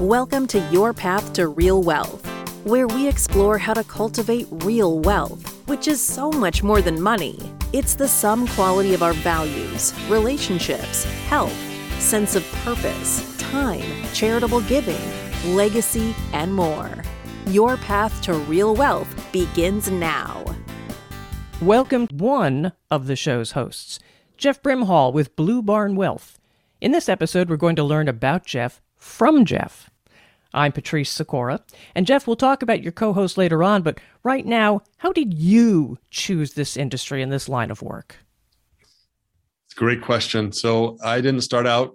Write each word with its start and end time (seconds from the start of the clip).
Welcome 0.00 0.46
to 0.46 0.66
Your 0.70 0.94
Path 0.94 1.34
to 1.34 1.48
Real 1.48 1.82
Wealth, 1.82 2.24
where 2.64 2.86
we 2.86 3.06
explore 3.06 3.58
how 3.58 3.74
to 3.74 3.84
cultivate 3.84 4.48
real 4.50 4.98
wealth, 4.98 5.46
which 5.68 5.88
is 5.88 6.00
so 6.00 6.30
much 6.30 6.62
more 6.62 6.80
than 6.80 6.98
money. 6.98 7.38
It's 7.74 7.96
the 7.96 8.08
sum 8.08 8.46
quality 8.46 8.94
of 8.94 9.02
our 9.02 9.12
values, 9.12 9.92
relationships, 10.08 11.04
health, 11.28 11.54
sense 12.00 12.34
of 12.34 12.50
purpose, 12.64 13.36
time, 13.36 13.84
charitable 14.14 14.62
giving, 14.62 14.96
legacy, 15.54 16.16
and 16.32 16.54
more. 16.54 16.90
Your 17.48 17.76
path 17.76 18.22
to 18.22 18.32
real 18.32 18.74
wealth 18.74 19.14
begins 19.32 19.90
now. 19.90 20.46
Welcome 21.60 22.08
one 22.10 22.72
of 22.90 23.06
the 23.06 23.16
show's 23.16 23.52
hosts, 23.52 23.98
Jeff 24.38 24.62
Brimhall 24.62 25.12
with 25.12 25.36
Blue 25.36 25.60
Barn 25.60 25.94
Wealth. 25.94 26.40
In 26.80 26.92
this 26.92 27.10
episode, 27.10 27.50
we're 27.50 27.58
going 27.58 27.76
to 27.76 27.84
learn 27.84 28.08
about 28.08 28.46
Jeff 28.46 28.80
from 28.96 29.44
Jeff. 29.44 29.89
I'm 30.52 30.72
Patrice 30.72 31.10
Sikora, 31.10 31.60
and 31.94 32.06
Jeff, 32.06 32.26
we'll 32.26 32.36
talk 32.36 32.62
about 32.62 32.82
your 32.82 32.92
co 32.92 33.12
host 33.12 33.38
later 33.38 33.62
on, 33.62 33.82
but 33.82 34.00
right 34.22 34.44
now, 34.44 34.82
how 34.98 35.12
did 35.12 35.34
you 35.34 35.98
choose 36.10 36.54
this 36.54 36.76
industry 36.76 37.22
and 37.22 37.32
this 37.32 37.48
line 37.48 37.70
of 37.70 37.82
work? 37.82 38.16
It's 38.80 39.76
a 39.76 39.78
great 39.78 40.02
question. 40.02 40.52
So, 40.52 40.98
I 41.04 41.20
didn't 41.20 41.42
start 41.42 41.66
out 41.66 41.94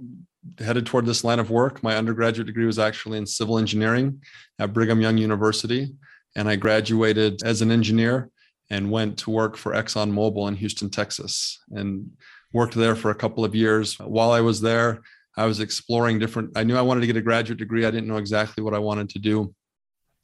headed 0.59 0.85
toward 0.85 1.05
this 1.05 1.23
line 1.23 1.39
of 1.39 1.49
work. 1.49 1.81
My 1.83 1.95
undergraduate 1.95 2.47
degree 2.47 2.65
was 2.65 2.79
actually 2.79 3.17
in 3.17 3.25
civil 3.25 3.57
engineering 3.57 4.21
at 4.59 4.73
Brigham 4.73 5.01
Young 5.01 5.17
University, 5.17 5.93
and 6.35 6.47
I 6.47 6.55
graduated 6.55 7.43
as 7.43 7.61
an 7.61 7.71
engineer 7.71 8.29
and 8.69 8.91
went 8.91 9.17
to 9.19 9.31
work 9.31 9.57
for 9.57 9.73
ExxonMobil 9.73 10.47
in 10.47 10.55
Houston, 10.55 10.89
Texas, 10.89 11.59
and 11.71 12.09
worked 12.53 12.73
there 12.73 12.95
for 12.95 13.11
a 13.11 13.15
couple 13.15 13.43
of 13.45 13.53
years. 13.53 13.99
While 13.99 14.31
I 14.31 14.41
was 14.41 14.61
there, 14.61 15.01
I 15.37 15.45
was 15.45 15.59
exploring 15.59 16.19
different. 16.19 16.57
I 16.57 16.63
knew 16.63 16.77
I 16.77 16.81
wanted 16.81 17.01
to 17.01 17.07
get 17.07 17.17
a 17.17 17.21
graduate 17.21 17.59
degree. 17.59 17.85
I 17.85 17.91
didn't 17.91 18.07
know 18.07 18.17
exactly 18.17 18.63
what 18.63 18.73
I 18.73 18.79
wanted 18.79 19.09
to 19.09 19.19
do, 19.19 19.53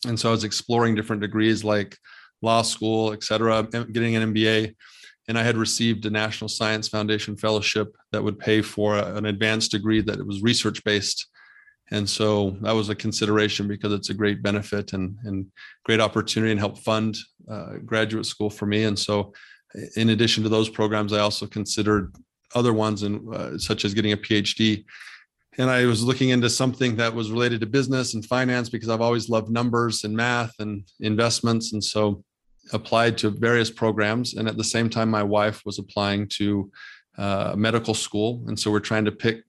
and 0.08 0.20
so 0.20 0.30
I 0.30 0.32
was 0.32 0.44
exploring 0.44 0.96
different 0.96 1.22
degrees 1.22 1.64
like 1.64 1.98
law 2.42 2.62
school, 2.62 3.14
et 3.14 3.24
cetera, 3.24 3.64
getting 3.64 4.16
an 4.16 4.34
MBA. 4.34 4.76
And 5.28 5.38
I 5.38 5.44
had 5.44 5.56
received 5.56 6.06
a 6.06 6.10
National 6.10 6.48
Science 6.48 6.88
Foundation 6.88 7.38
fellowship 7.38 7.96
that 8.12 8.24
would 8.24 8.40
pay 8.40 8.62
for 8.62 8.98
an 8.98 9.28
advanced 9.28 9.72
degree 9.72 10.02
that 10.02 10.26
was 10.26 10.42
research 10.42 10.84
based. 10.84 11.28
And 11.92 12.10
so 12.10 12.52
that 12.62 12.72
was 12.72 12.90
a 12.90 12.96
consideration 12.96 13.68
because 13.68 13.94
it's 13.94 14.10
a 14.10 14.16
great 14.16 14.42
benefit 14.42 14.94
and, 14.94 15.18
and 15.24 15.46
great 15.86 16.00
opportunity 16.00 16.52
and 16.52 16.60
help 16.60 16.80
fund 16.80 17.18
uh, 17.50 17.74
graduate 17.86 18.26
school 18.26 18.50
for 18.50 18.66
me. 18.66 18.86
And 18.86 18.98
so, 18.98 19.34
in 19.96 20.10
addition 20.10 20.44
to 20.44 20.50
those 20.50 20.68
programs, 20.68 21.14
I 21.14 21.20
also 21.20 21.48
considered 21.48 22.14
other 22.56 22.74
ones, 22.74 23.04
and 23.04 23.34
uh, 23.34 23.58
such 23.58 23.86
as 23.86 23.94
getting 23.94 24.12
a 24.12 24.18
PhD. 24.18 24.86
And 25.58 25.70
I 25.70 25.86
was 25.86 26.04
looking 26.04 26.30
into 26.30 26.50
something 26.50 26.96
that 26.96 27.14
was 27.14 27.30
related 27.30 27.60
to 27.60 27.66
business 27.66 28.14
and 28.14 28.26
finance 28.26 28.70
because 28.70 28.90
I've 28.90 29.02
always 29.02 29.30
loved 29.30 29.50
numbers 29.50 30.06
and 30.06 30.16
math 30.16 30.54
and 30.60 30.84
investments. 31.02 31.74
And 31.74 31.84
so 31.84 32.24
applied 32.72 33.18
to 33.20 33.30
various 33.30 33.70
programs. 33.70 34.36
And 34.36 34.48
at 34.48 34.58
the 34.58 34.64
same 34.64 34.90
time, 34.90 35.10
my 35.10 35.24
wife 35.24 35.62
was 35.66 35.78
applying 35.78 36.28
to 36.38 36.72
uh, 37.18 37.54
medical 37.58 37.94
school. 37.94 38.44
And 38.48 38.58
so 38.58 38.72
we're 38.72 38.80
trying 38.80 39.06
to 39.06 39.12
pick 39.12 39.44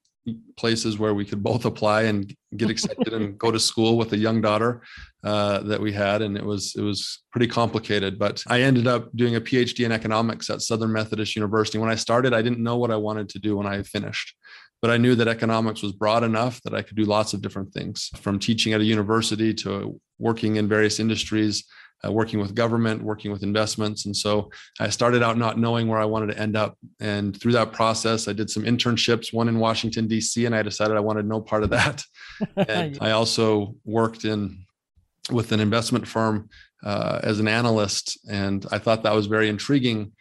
places 0.57 0.99
where 0.99 1.15
we 1.15 1.25
could 1.25 1.43
both 1.43 1.65
apply 1.65 2.03
and 2.03 2.35
get 2.57 2.71
accepted 2.75 3.13
and 3.13 3.39
go 3.39 3.51
to 3.51 3.59
school 3.59 3.97
with 3.97 4.13
a 4.13 4.19
young 4.19 4.41
daughter 4.41 4.83
uh, 5.25 5.61
that 5.61 5.81
we 5.81 5.93
had. 5.93 6.23
And 6.23 6.37
it 6.37 6.45
was 6.45 6.75
it 6.77 6.83
was 6.83 7.23
pretty 7.33 7.47
complicated 7.47 8.19
but 8.19 8.43
i 8.49 8.61
ended 8.61 8.87
up 8.87 9.09
doing 9.17 9.37
a 9.37 9.41
phd 9.41 9.85
in 9.85 9.91
economics 9.91 10.51
at 10.51 10.63
southern 10.63 10.93
methodist 10.93 11.35
university. 11.35 11.79
When 11.79 11.91
i 11.91 11.95
started 11.95 12.35
i 12.35 12.43
didn't 12.43 12.63
know 12.63 12.77
what 12.77 12.91
i 12.91 12.97
wanted 12.97 13.29
to 13.31 13.39
do 13.39 13.57
when 13.57 13.67
i 13.67 13.83
finished 13.83 14.37
but 14.83 14.91
i 14.91 14.97
knew 14.97 15.15
that 15.15 15.29
economics 15.29 15.83
was 15.83 15.93
broad 15.93 16.23
enough 16.23 16.61
that 16.63 16.75
i 16.75 16.83
could 16.83 16.97
do 16.97 17.05
lots 17.05 17.33
of 17.33 17.41
different 17.41 17.73
things 17.73 18.11
from 18.17 18.39
teaching 18.39 18.73
at 18.75 18.81
a 18.81 18.85
university 18.85 19.55
to 19.55 19.99
working 20.19 20.57
in 20.57 20.69
various 20.69 21.01
industries 21.01 21.65
uh, 22.07 22.13
working 22.13 22.41
with 22.41 22.55
government, 22.55 23.03
working 23.03 23.31
with 23.31 23.43
investments. 23.43 24.07
And 24.07 24.17
so 24.17 24.51
I 24.81 24.89
started 24.89 25.23
out 25.23 25.39
not 25.39 25.59
knowing 25.59 25.89
where 25.89 26.01
I 26.01 26.05
wanted 26.05 26.29
to 26.29 26.39
end 26.39 26.57
up. 26.57 26.77
And 27.01 27.39
through 27.41 27.53
that 27.53 27.73
process, 27.73 28.29
I 28.29 28.33
did 28.33 28.51
some 28.51 28.65
internships, 28.65 29.33
one 29.33 29.49
in 29.49 29.59
Washington, 29.59 30.09
D.C., 30.09 30.45
and 30.45 30.55
I 30.55 30.63
decided 30.63 30.97
I 30.97 31.01
wanted 31.01 31.27
no 31.27 31.41
part 31.41 31.63
of 31.63 31.71
that. 31.71 32.03
and 32.69 32.99
I 33.01 33.13
also 33.13 33.77
worked 33.85 34.25
in 34.25 34.65
with 35.31 35.53
an 35.53 35.61
investment 35.61 36.07
firm 36.07 36.49
uh, 36.83 37.21
as 37.23 37.39
an 37.39 37.49
analyst. 37.49 38.19
And 38.29 38.67
I 38.73 38.79
thought 38.79 39.05
that 39.05 39.15
was 39.15 39.27
very 39.27 39.49
intriguing 39.49 40.13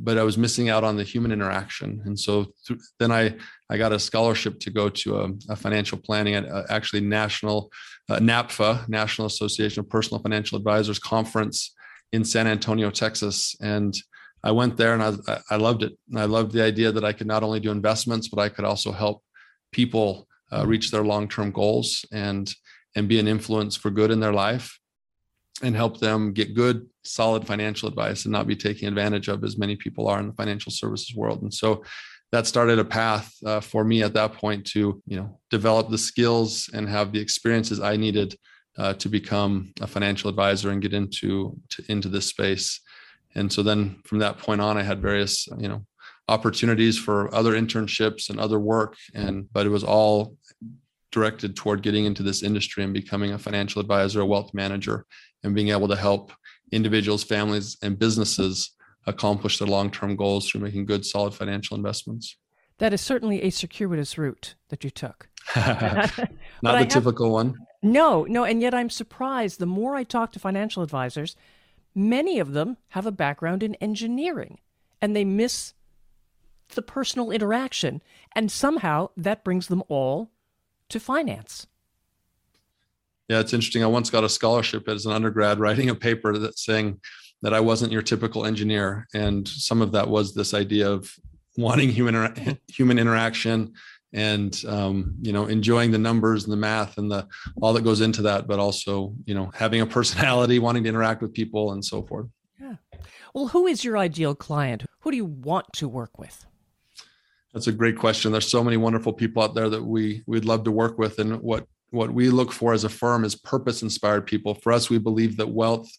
but 0.00 0.16
I 0.16 0.22
was 0.22 0.38
missing 0.38 0.70
out 0.70 0.82
on 0.82 0.96
the 0.96 1.04
human 1.04 1.30
interaction. 1.30 2.02
And 2.06 2.18
so 2.18 2.46
th- 2.66 2.80
then 2.98 3.12
I, 3.12 3.36
I 3.70 3.78
got 3.78 3.92
a 3.92 3.98
scholarship 3.98 4.58
to 4.60 4.70
go 4.70 4.88
to 4.88 5.20
a, 5.20 5.28
a 5.48 5.56
financial 5.56 5.96
planning 5.96 6.34
at 6.34 6.48
uh, 6.48 6.64
actually 6.68 7.02
national 7.02 7.70
uh, 8.08 8.18
NAPFA, 8.18 8.88
National 8.88 9.26
Association 9.28 9.80
of 9.80 9.88
Personal 9.88 10.20
Financial 10.20 10.58
Advisors 10.58 10.98
conference 10.98 11.72
in 12.12 12.24
San 12.24 12.48
Antonio, 12.48 12.90
Texas. 12.90 13.54
And 13.60 13.94
I 14.42 14.50
went 14.50 14.76
there 14.76 14.94
and 14.94 15.02
I, 15.02 15.40
I 15.50 15.56
loved 15.56 15.84
it. 15.84 15.96
And 16.08 16.18
I 16.18 16.24
loved 16.24 16.52
the 16.52 16.64
idea 16.64 16.90
that 16.90 17.04
I 17.04 17.12
could 17.12 17.28
not 17.28 17.44
only 17.44 17.60
do 17.60 17.70
investments, 17.70 18.28
but 18.28 18.40
I 18.40 18.48
could 18.48 18.64
also 18.64 18.90
help 18.90 19.22
people 19.70 20.26
uh, 20.52 20.66
reach 20.66 20.90
their 20.90 21.04
long-term 21.04 21.52
goals 21.52 22.04
and, 22.10 22.52
and 22.96 23.08
be 23.08 23.20
an 23.20 23.28
influence 23.28 23.76
for 23.76 23.90
good 23.90 24.10
in 24.10 24.18
their 24.18 24.32
life 24.32 24.80
and 25.62 25.76
help 25.76 26.00
them 26.00 26.32
get 26.32 26.54
good, 26.54 26.88
solid 27.04 27.46
financial 27.46 27.88
advice 27.88 28.24
and 28.24 28.32
not 28.32 28.48
be 28.48 28.56
taken 28.56 28.88
advantage 28.88 29.28
of 29.28 29.44
as 29.44 29.58
many 29.58 29.76
people 29.76 30.08
are 30.08 30.18
in 30.18 30.26
the 30.26 30.34
financial 30.34 30.72
services 30.72 31.14
world. 31.14 31.42
And 31.42 31.52
so 31.54 31.84
that 32.32 32.46
started 32.46 32.78
a 32.78 32.84
path 32.84 33.32
uh, 33.44 33.60
for 33.60 33.84
me 33.84 34.02
at 34.02 34.14
that 34.14 34.34
point 34.34 34.64
to, 34.64 35.02
you 35.06 35.16
know, 35.16 35.38
develop 35.50 35.90
the 35.90 35.98
skills 35.98 36.70
and 36.72 36.88
have 36.88 37.12
the 37.12 37.20
experiences 37.20 37.80
I 37.80 37.96
needed 37.96 38.36
uh, 38.78 38.94
to 38.94 39.08
become 39.08 39.72
a 39.80 39.86
financial 39.86 40.30
advisor 40.30 40.70
and 40.70 40.80
get 40.80 40.94
into 40.94 41.58
to, 41.70 41.84
into 41.88 42.08
this 42.08 42.26
space. 42.26 42.80
And 43.34 43.52
so 43.52 43.62
then 43.62 44.00
from 44.04 44.18
that 44.20 44.38
point 44.38 44.60
on, 44.60 44.76
I 44.76 44.82
had 44.82 45.02
various, 45.02 45.48
you 45.58 45.68
know, 45.68 45.84
opportunities 46.28 46.96
for 46.96 47.32
other 47.34 47.52
internships 47.54 48.30
and 48.30 48.38
other 48.38 48.60
work, 48.60 48.96
and 49.14 49.52
but 49.52 49.66
it 49.66 49.70
was 49.70 49.84
all 49.84 50.36
directed 51.10 51.56
toward 51.56 51.82
getting 51.82 52.04
into 52.04 52.22
this 52.22 52.44
industry 52.44 52.84
and 52.84 52.94
becoming 52.94 53.32
a 53.32 53.38
financial 53.38 53.80
advisor, 53.80 54.20
a 54.20 54.26
wealth 54.26 54.54
manager, 54.54 55.04
and 55.42 55.54
being 55.54 55.70
able 55.70 55.88
to 55.88 55.96
help 55.96 56.32
individuals, 56.70 57.24
families, 57.24 57.76
and 57.82 57.98
businesses 57.98 58.76
accomplish 59.10 59.58
their 59.58 59.68
long 59.68 59.90
term 59.90 60.16
goals 60.16 60.48
through 60.48 60.62
making 60.62 60.86
good, 60.86 61.04
solid 61.04 61.34
financial 61.34 61.76
investments. 61.76 62.36
That 62.78 62.94
is 62.94 63.00
certainly 63.00 63.42
a 63.42 63.50
circuitous 63.50 64.16
route 64.16 64.54
that 64.70 64.82
you 64.84 64.90
took. 64.90 65.28
Not 65.56 66.16
the 66.62 66.78
have, 66.78 66.88
typical 66.88 67.30
one. 67.30 67.54
No, 67.82 68.24
no. 68.24 68.44
And 68.44 68.62
yet 68.62 68.74
I'm 68.74 68.90
surprised 68.90 69.58
the 69.58 69.66
more 69.66 69.94
I 69.94 70.04
talk 70.04 70.32
to 70.32 70.38
financial 70.38 70.82
advisors, 70.82 71.36
many 71.94 72.38
of 72.38 72.52
them 72.52 72.78
have 72.88 73.04
a 73.06 73.12
background 73.12 73.62
in 73.62 73.74
engineering 73.76 74.58
and 75.02 75.14
they 75.14 75.24
miss 75.24 75.74
the 76.74 76.82
personal 76.82 77.30
interaction. 77.30 78.02
And 78.34 78.50
somehow 78.50 79.10
that 79.16 79.44
brings 79.44 79.66
them 79.66 79.82
all 79.88 80.30
to 80.88 81.00
finance. 81.00 81.66
Yeah, 83.28 83.40
it's 83.40 83.52
interesting. 83.52 83.84
I 83.84 83.86
once 83.86 84.10
got 84.10 84.24
a 84.24 84.28
scholarship 84.28 84.88
as 84.88 85.06
an 85.06 85.12
undergrad 85.12 85.60
writing 85.60 85.88
a 85.88 85.94
paper 85.94 86.36
that's 86.36 86.64
saying 86.64 87.00
that 87.42 87.54
I 87.54 87.60
wasn't 87.60 87.92
your 87.92 88.02
typical 88.02 88.44
engineer. 88.44 89.06
And 89.14 89.46
some 89.46 89.82
of 89.82 89.92
that 89.92 90.08
was 90.08 90.34
this 90.34 90.54
idea 90.54 90.90
of 90.90 91.12
wanting 91.56 91.90
human 91.90 92.58
human 92.68 92.98
interaction 92.98 93.72
and 94.12 94.62
um, 94.66 95.14
you 95.20 95.32
know 95.32 95.46
enjoying 95.46 95.90
the 95.90 95.98
numbers 95.98 96.44
and 96.44 96.52
the 96.52 96.56
math 96.56 96.98
and 96.98 97.10
the 97.10 97.26
all 97.60 97.72
that 97.72 97.84
goes 97.84 98.00
into 98.00 98.22
that 98.22 98.48
but 98.48 98.58
also 98.58 99.14
you 99.24 99.34
know 99.34 99.50
having 99.54 99.80
a 99.80 99.86
personality 99.86 100.58
wanting 100.66 100.82
to 100.82 100.88
interact 100.88 101.22
with 101.22 101.32
people 101.32 101.72
and 101.72 101.84
so 101.84 102.02
forth. 102.02 102.26
Yeah. 102.60 102.74
Well 103.34 103.48
who 103.48 103.66
is 103.66 103.84
your 103.84 103.96
ideal 103.96 104.34
client? 104.34 104.84
Who 105.00 105.10
do 105.10 105.16
you 105.16 105.24
want 105.24 105.66
to 105.74 105.88
work 105.88 106.18
with? 106.18 106.46
That's 107.52 107.66
a 107.66 107.72
great 107.72 107.98
question. 107.98 108.30
There's 108.30 108.50
so 108.50 108.62
many 108.62 108.76
wonderful 108.76 109.12
people 109.12 109.42
out 109.42 109.54
there 109.54 109.68
that 109.68 109.82
we 109.82 110.22
we'd 110.26 110.44
love 110.44 110.64
to 110.64 110.72
work 110.72 110.98
with. 110.98 111.18
And 111.18 111.40
what 111.40 111.66
what 111.90 112.12
we 112.12 112.30
look 112.30 112.52
for 112.52 112.72
as 112.72 112.84
a 112.84 112.88
firm 112.88 113.24
is 113.24 113.34
purpose 113.34 113.82
inspired 113.82 114.26
people. 114.26 114.54
For 114.54 114.72
us, 114.72 114.88
we 114.88 114.98
believe 114.98 115.36
that 115.36 115.48
wealth 115.48 115.90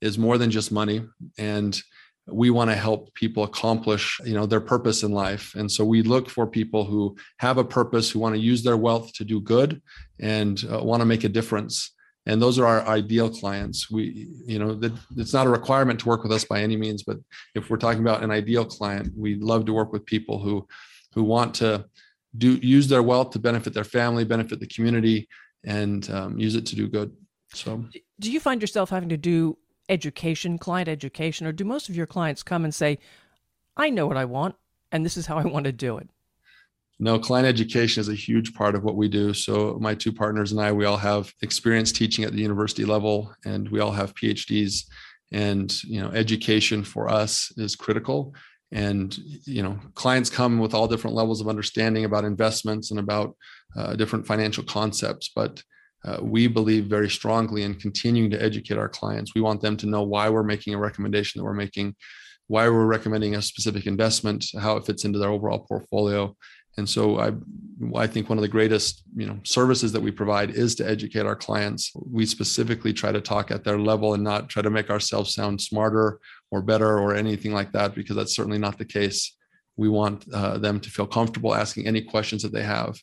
is 0.00 0.18
more 0.18 0.38
than 0.38 0.50
just 0.50 0.72
money. 0.72 1.02
And 1.38 1.80
we 2.26 2.50
want 2.50 2.70
to 2.70 2.76
help 2.76 3.12
people 3.14 3.42
accomplish 3.42 4.20
you 4.24 4.34
know 4.34 4.46
their 4.46 4.60
purpose 4.60 5.02
in 5.02 5.12
life. 5.12 5.54
And 5.56 5.70
so 5.70 5.84
we 5.84 6.02
look 6.02 6.28
for 6.28 6.46
people 6.46 6.84
who 6.84 7.16
have 7.38 7.58
a 7.58 7.64
purpose 7.64 8.10
who 8.10 8.20
want 8.20 8.34
to 8.34 8.40
use 8.40 8.62
their 8.62 8.76
wealth 8.76 9.12
to 9.14 9.24
do 9.24 9.40
good 9.40 9.82
and 10.20 10.62
uh, 10.70 10.82
want 10.82 11.00
to 11.00 11.06
make 11.06 11.24
a 11.24 11.28
difference. 11.28 11.92
And 12.26 12.40
those 12.40 12.58
are 12.58 12.66
our 12.66 12.86
ideal 12.86 13.30
clients. 13.30 13.90
We 13.90 14.28
you 14.46 14.58
know 14.58 14.74
that 14.74 14.92
it's 15.16 15.32
not 15.32 15.46
a 15.46 15.50
requirement 15.50 16.00
to 16.00 16.08
work 16.08 16.22
with 16.22 16.32
us 16.32 16.44
by 16.44 16.60
any 16.60 16.76
means 16.76 17.02
but 17.02 17.16
if 17.54 17.70
we're 17.70 17.78
talking 17.78 18.02
about 18.02 18.22
an 18.22 18.30
ideal 18.30 18.64
client 18.64 19.12
we 19.16 19.34
love 19.36 19.64
to 19.64 19.72
work 19.72 19.92
with 19.92 20.04
people 20.04 20.38
who 20.38 20.66
who 21.14 21.24
want 21.24 21.54
to 21.54 21.84
do 22.36 22.58
use 22.62 22.88
their 22.88 23.02
wealth 23.02 23.30
to 23.30 23.38
benefit 23.38 23.74
their 23.74 23.84
family, 23.84 24.24
benefit 24.24 24.60
the 24.60 24.66
community, 24.66 25.28
and 25.64 26.08
um, 26.10 26.38
use 26.38 26.54
it 26.54 26.66
to 26.66 26.76
do 26.76 26.88
good. 26.88 27.12
So, 27.52 27.84
do 28.20 28.30
you 28.30 28.40
find 28.40 28.60
yourself 28.60 28.90
having 28.90 29.08
to 29.08 29.16
do 29.16 29.58
education, 29.90 30.56
client 30.56 30.88
education, 30.88 31.46
or 31.46 31.52
do 31.52 31.64
most 31.64 31.88
of 31.88 31.96
your 31.96 32.06
clients 32.06 32.42
come 32.42 32.64
and 32.64 32.74
say, 32.74 32.98
"I 33.76 33.90
know 33.90 34.06
what 34.06 34.16
I 34.16 34.24
want, 34.24 34.54
and 34.90 35.04
this 35.04 35.16
is 35.16 35.26
how 35.26 35.36
I 35.36 35.44
want 35.44 35.64
to 35.64 35.72
do 35.72 35.98
it"? 35.98 36.08
No, 37.02 37.18
client 37.18 37.48
education 37.48 38.00
is 38.02 38.10
a 38.10 38.14
huge 38.14 38.54
part 38.54 38.74
of 38.74 38.84
what 38.84 38.94
we 38.94 39.08
do. 39.08 39.32
So 39.32 39.78
my 39.80 39.94
two 39.94 40.12
partners 40.12 40.52
and 40.52 40.60
I, 40.60 40.70
we 40.70 40.84
all 40.84 40.98
have 40.98 41.32
experience 41.40 41.92
teaching 41.92 42.24
at 42.24 42.32
the 42.32 42.42
university 42.42 42.84
level, 42.84 43.34
and 43.44 43.68
we 43.70 43.80
all 43.80 43.92
have 43.92 44.14
PhDs. 44.14 44.84
And 45.32 45.82
you 45.84 46.00
know, 46.00 46.10
education 46.10 46.84
for 46.84 47.08
us 47.08 47.52
is 47.56 47.74
critical. 47.74 48.34
And 48.72 49.16
you 49.44 49.62
know, 49.62 49.78
clients 49.94 50.30
come 50.30 50.58
with 50.58 50.74
all 50.74 50.86
different 50.86 51.16
levels 51.16 51.40
of 51.40 51.48
understanding 51.48 52.04
about 52.04 52.24
investments 52.24 52.90
and 52.90 53.00
about 53.00 53.34
uh, 53.76 53.94
different 53.94 54.26
financial 54.26 54.64
concepts, 54.64 55.30
but 55.34 55.62
uh, 56.04 56.18
we 56.22 56.46
believe 56.46 56.86
very 56.86 57.10
strongly 57.10 57.62
in 57.62 57.74
continuing 57.74 58.30
to 58.30 58.42
educate 58.42 58.78
our 58.78 58.88
clients. 58.88 59.34
We 59.34 59.40
want 59.40 59.60
them 59.60 59.76
to 59.78 59.86
know 59.86 60.02
why 60.02 60.28
we're 60.30 60.42
making 60.42 60.74
a 60.74 60.78
recommendation 60.78 61.38
that 61.38 61.44
we're 61.44 61.52
making, 61.54 61.94
why 62.46 62.68
we're 62.68 62.86
recommending 62.86 63.34
a 63.34 63.42
specific 63.42 63.86
investment, 63.86 64.46
how 64.58 64.76
it 64.76 64.86
fits 64.86 65.04
into 65.04 65.18
their 65.18 65.30
overall 65.30 65.60
portfolio. 65.60 66.34
And 66.78 66.88
so 66.88 67.18
I, 67.18 67.32
I 67.96 68.06
think 68.06 68.28
one 68.28 68.38
of 68.38 68.42
the 68.42 68.48
greatest, 68.48 69.02
you 69.14 69.26
know, 69.26 69.38
services 69.44 69.92
that 69.92 70.00
we 70.00 70.10
provide 70.10 70.50
is 70.50 70.74
to 70.76 70.88
educate 70.88 71.26
our 71.26 71.36
clients. 71.36 71.92
We 71.94 72.24
specifically 72.24 72.92
try 72.92 73.12
to 73.12 73.20
talk 73.20 73.50
at 73.50 73.64
their 73.64 73.78
level 73.78 74.14
and 74.14 74.24
not 74.24 74.48
try 74.48 74.62
to 74.62 74.70
make 74.70 74.88
ourselves 74.88 75.34
sound 75.34 75.60
smarter 75.60 76.20
or 76.50 76.62
better 76.62 76.98
or 76.98 77.14
anything 77.14 77.52
like 77.52 77.72
that, 77.72 77.94
because 77.94 78.16
that's 78.16 78.34
certainly 78.34 78.58
not 78.58 78.78
the 78.78 78.84
case. 78.84 79.36
We 79.76 79.88
want 79.88 80.24
uh, 80.32 80.58
them 80.58 80.80
to 80.80 80.90
feel 80.90 81.06
comfortable 81.06 81.54
asking 81.54 81.86
any 81.86 82.02
questions 82.02 82.42
that 82.42 82.52
they 82.52 82.62
have. 82.62 82.98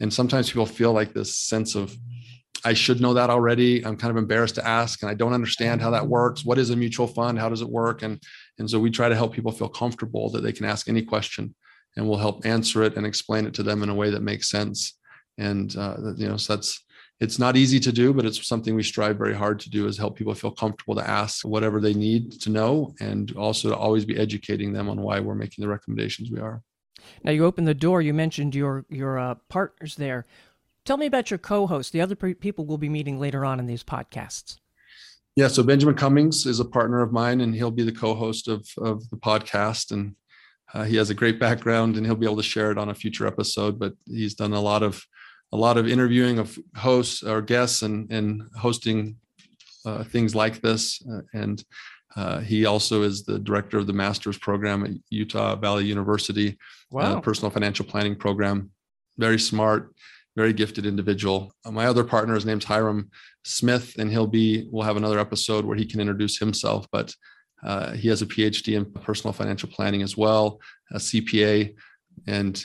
And 0.00 0.12
sometimes 0.12 0.50
people 0.50 0.66
feel 0.66 0.92
like 0.92 1.12
this 1.14 1.36
sense 1.36 1.74
of 1.74 1.96
I 2.64 2.74
should 2.74 3.00
know 3.00 3.14
that 3.14 3.30
already. 3.30 3.84
I'm 3.84 3.96
kind 3.96 4.10
of 4.10 4.16
embarrassed 4.16 4.54
to 4.56 4.66
ask, 4.66 5.02
and 5.02 5.10
I 5.10 5.14
don't 5.14 5.32
understand 5.32 5.80
how 5.80 5.90
that 5.90 6.06
works. 6.06 6.44
What 6.44 6.58
is 6.58 6.70
a 6.70 6.76
mutual 6.76 7.06
fund? 7.06 7.38
How 7.38 7.48
does 7.48 7.62
it 7.62 7.68
work? 7.68 8.02
And 8.02 8.22
and 8.58 8.70
so 8.70 8.78
we 8.78 8.90
try 8.90 9.08
to 9.08 9.16
help 9.16 9.32
people 9.32 9.52
feel 9.52 9.68
comfortable 9.68 10.30
that 10.30 10.42
they 10.42 10.52
can 10.52 10.66
ask 10.66 10.88
any 10.88 11.02
question, 11.02 11.54
and 11.96 12.08
we'll 12.08 12.18
help 12.18 12.46
answer 12.46 12.82
it 12.82 12.96
and 12.96 13.06
explain 13.06 13.46
it 13.46 13.54
to 13.54 13.62
them 13.62 13.82
in 13.82 13.88
a 13.88 13.94
way 13.94 14.10
that 14.10 14.22
makes 14.22 14.48
sense. 14.48 14.98
And 15.38 15.74
uh, 15.76 15.96
you 16.16 16.28
know, 16.28 16.36
so 16.36 16.54
that's 16.54 16.84
it's 17.20 17.38
not 17.38 17.56
easy 17.56 17.78
to 17.80 17.92
do, 17.92 18.12
but 18.12 18.24
it's 18.24 18.46
something 18.46 18.74
we 18.74 18.82
strive 18.82 19.16
very 19.16 19.34
hard 19.34 19.60
to 19.60 19.70
do 19.70 19.86
is 19.86 19.96
help 19.96 20.16
people 20.16 20.34
feel 20.34 20.50
comfortable 20.50 20.96
to 20.96 21.08
ask 21.08 21.44
whatever 21.44 21.80
they 21.80 21.94
need 21.94 22.32
to 22.42 22.50
know, 22.50 22.94
and 23.00 23.34
also 23.36 23.70
to 23.70 23.76
always 23.76 24.04
be 24.04 24.16
educating 24.16 24.72
them 24.72 24.88
on 24.88 25.00
why 25.00 25.20
we're 25.20 25.34
making 25.34 25.62
the 25.62 25.68
recommendations 25.68 26.30
we 26.30 26.40
are. 26.40 26.62
Now 27.24 27.32
you 27.32 27.44
opened 27.44 27.68
the 27.68 27.74
door. 27.74 28.02
You 28.02 28.14
mentioned 28.14 28.54
your 28.54 28.84
your 28.88 29.18
uh, 29.18 29.34
partners 29.48 29.96
there. 29.96 30.26
Tell 30.84 30.96
me 30.96 31.06
about 31.06 31.30
your 31.30 31.38
co-host, 31.38 31.92
the 31.92 32.00
other 32.00 32.16
pre- 32.16 32.34
people 32.34 32.66
we'll 32.66 32.78
be 32.78 32.88
meeting 32.88 33.20
later 33.20 33.44
on 33.44 33.60
in 33.60 33.66
these 33.66 33.84
podcasts. 33.84 34.58
Yeah, 35.36 35.48
so 35.48 35.62
Benjamin 35.62 35.94
Cummings 35.94 36.44
is 36.44 36.60
a 36.60 36.64
partner 36.64 37.00
of 37.00 37.12
mine, 37.12 37.40
and 37.40 37.54
he'll 37.54 37.70
be 37.70 37.84
the 37.84 37.92
co-host 37.92 38.48
of 38.48 38.66
of 38.78 39.08
the 39.10 39.16
podcast. 39.16 39.92
And 39.92 40.16
uh, 40.74 40.84
he 40.84 40.96
has 40.96 41.08
a 41.08 41.14
great 41.14 41.38
background, 41.40 41.96
and 41.96 42.04
he'll 42.04 42.16
be 42.16 42.26
able 42.26 42.36
to 42.36 42.42
share 42.42 42.70
it 42.70 42.78
on 42.78 42.90
a 42.90 42.94
future 42.94 43.26
episode. 43.26 43.78
But 43.78 43.94
he's 44.06 44.34
done 44.34 44.52
a 44.52 44.60
lot 44.60 44.82
of 44.82 45.02
a 45.52 45.56
lot 45.56 45.78
of 45.78 45.88
interviewing 45.88 46.38
of 46.38 46.58
hosts 46.76 47.22
or 47.22 47.40
guests, 47.40 47.82
and 47.82 48.12
and 48.12 48.42
hosting 48.58 49.16
uh, 49.86 50.04
things 50.04 50.34
like 50.34 50.60
this. 50.60 51.00
Uh, 51.10 51.22
and 51.32 51.64
uh, 52.14 52.40
he 52.40 52.66
also 52.66 53.02
is 53.02 53.24
the 53.24 53.38
director 53.38 53.78
of 53.78 53.86
the 53.86 53.92
master's 53.92 54.36
program 54.36 54.84
at 54.84 54.90
Utah 55.08 55.56
Valley 55.56 55.86
University, 55.86 56.50
uh, 56.50 56.54
wow. 56.90 57.20
personal 57.20 57.50
financial 57.50 57.86
planning 57.86 58.16
program. 58.16 58.70
Very 59.16 59.38
smart 59.38 59.94
very 60.36 60.52
gifted 60.52 60.86
individual. 60.86 61.52
Uh, 61.64 61.70
my 61.70 61.86
other 61.86 62.04
partner 62.04 62.34
is 62.34 62.46
named 62.46 62.64
Hiram 62.64 63.10
Smith, 63.44 63.96
and 63.98 64.10
he'll 64.10 64.26
be, 64.26 64.68
we'll 64.70 64.84
have 64.84 64.96
another 64.96 65.18
episode 65.18 65.64
where 65.64 65.76
he 65.76 65.86
can 65.86 66.00
introduce 66.00 66.38
himself, 66.38 66.86
but 66.90 67.14
uh, 67.62 67.92
he 67.92 68.08
has 68.08 68.22
a 68.22 68.26
PhD 68.26 68.76
in 68.76 68.84
personal 68.84 69.32
financial 69.32 69.68
planning 69.68 70.02
as 70.02 70.16
well, 70.16 70.58
a 70.92 70.96
CPA, 70.96 71.74
and 72.26 72.64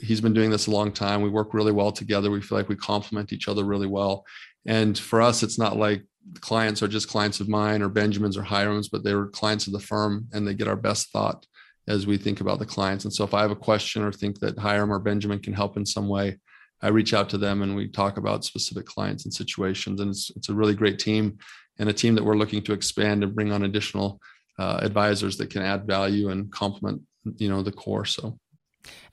he's 0.00 0.20
been 0.20 0.34
doing 0.34 0.50
this 0.50 0.66
a 0.66 0.70
long 0.70 0.92
time. 0.92 1.22
We 1.22 1.30
work 1.30 1.54
really 1.54 1.72
well 1.72 1.92
together. 1.92 2.30
We 2.30 2.40
feel 2.40 2.58
like 2.58 2.68
we 2.68 2.76
complement 2.76 3.32
each 3.32 3.48
other 3.48 3.64
really 3.64 3.86
well. 3.86 4.24
And 4.66 4.98
for 4.98 5.20
us, 5.20 5.42
it's 5.42 5.58
not 5.58 5.76
like 5.76 6.04
clients 6.40 6.82
are 6.82 6.88
just 6.88 7.08
clients 7.08 7.40
of 7.40 7.48
mine 7.48 7.82
or 7.82 7.88
Benjamin's 7.88 8.36
or 8.36 8.42
Hiram's, 8.42 8.88
but 8.88 9.04
they're 9.04 9.26
clients 9.26 9.66
of 9.66 9.72
the 9.72 9.80
firm 9.80 10.26
and 10.32 10.46
they 10.46 10.54
get 10.54 10.68
our 10.68 10.76
best 10.76 11.10
thought 11.10 11.46
as 11.86 12.06
we 12.06 12.16
think 12.16 12.40
about 12.40 12.58
the 12.58 12.66
clients. 12.66 13.04
And 13.04 13.12
so 13.12 13.24
if 13.24 13.34
I 13.34 13.42
have 13.42 13.50
a 13.50 13.56
question 13.56 14.02
or 14.02 14.12
think 14.12 14.40
that 14.40 14.58
Hiram 14.58 14.90
or 14.90 14.98
Benjamin 14.98 15.38
can 15.38 15.52
help 15.52 15.76
in 15.76 15.84
some 15.84 16.08
way, 16.08 16.38
I 16.84 16.88
reach 16.88 17.14
out 17.14 17.30
to 17.30 17.38
them 17.38 17.62
and 17.62 17.74
we 17.74 17.88
talk 17.88 18.18
about 18.18 18.44
specific 18.44 18.84
clients 18.84 19.24
and 19.24 19.32
situations. 19.32 20.02
And 20.02 20.10
it's, 20.10 20.30
it's 20.36 20.50
a 20.50 20.54
really 20.54 20.74
great 20.74 20.98
team 20.98 21.38
and 21.78 21.88
a 21.88 21.94
team 21.94 22.14
that 22.14 22.22
we're 22.22 22.36
looking 22.36 22.62
to 22.64 22.74
expand 22.74 23.24
and 23.24 23.34
bring 23.34 23.52
on 23.52 23.64
additional 23.64 24.20
uh, 24.58 24.80
advisors 24.82 25.38
that 25.38 25.48
can 25.48 25.62
add 25.62 25.86
value 25.86 26.28
and 26.28 26.52
complement, 26.52 27.00
you 27.36 27.48
know, 27.48 27.62
the 27.62 27.72
core. 27.72 28.04
So. 28.04 28.38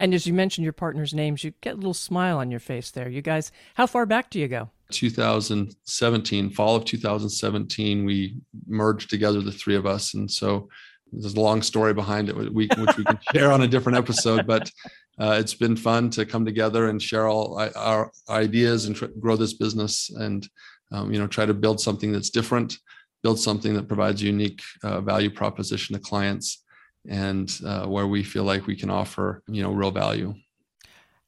And 0.01 0.13
as 0.13 0.27
you 0.27 0.33
mentioned 0.33 0.65
your 0.65 0.73
partners' 0.73 1.13
names, 1.13 1.45
you 1.45 1.53
get 1.61 1.75
a 1.75 1.77
little 1.77 1.93
smile 1.93 2.39
on 2.39 2.51
your 2.51 2.59
face 2.59 2.91
there. 2.91 3.07
You 3.07 3.21
guys, 3.21 3.53
how 3.75 3.87
far 3.87 4.05
back 4.05 4.29
do 4.29 4.37
you 4.37 4.49
go? 4.49 4.69
2017, 4.89 6.49
fall 6.49 6.75
of 6.75 6.83
2017, 6.83 8.03
we 8.03 8.35
merged 8.67 9.09
together, 9.09 9.39
the 9.39 9.53
three 9.53 9.77
of 9.77 9.85
us. 9.85 10.13
And 10.13 10.29
so 10.29 10.67
there's 11.11 11.33
a 11.33 11.39
long 11.39 11.61
story 11.61 11.93
behind 11.93 12.29
it, 12.29 12.35
which 12.35 12.51
we 12.53 12.67
can 12.67 13.19
share 13.33 13.51
on 13.51 13.61
a 13.61 13.67
different 13.67 13.97
episode. 13.97 14.47
But 14.47 14.71
uh, 15.19 15.37
it's 15.39 15.53
been 15.53 15.75
fun 15.75 16.09
to 16.11 16.25
come 16.25 16.45
together 16.45 16.89
and 16.89 17.01
share 17.01 17.27
all 17.27 17.59
our 17.75 18.11
ideas 18.29 18.85
and 18.85 18.95
tr- 18.95 19.05
grow 19.19 19.35
this 19.35 19.53
business 19.53 20.09
and 20.09 20.47
um, 20.91 21.11
you 21.11 21.19
know 21.19 21.27
try 21.27 21.45
to 21.45 21.53
build 21.53 21.79
something 21.79 22.11
that's 22.11 22.29
different 22.29 22.77
build 23.23 23.39
something 23.39 23.75
that 23.75 23.87
provides 23.87 24.21
unique 24.21 24.61
uh, 24.83 24.99
value 25.01 25.29
proposition 25.29 25.95
to 25.95 26.01
clients 26.01 26.63
and 27.07 27.59
uh, 27.65 27.85
where 27.85 28.07
we 28.07 28.23
feel 28.23 28.43
like 28.43 28.67
we 28.67 28.75
can 28.75 28.89
offer 28.89 29.43
you 29.47 29.61
know 29.61 29.71
real 29.71 29.91
value 29.91 30.33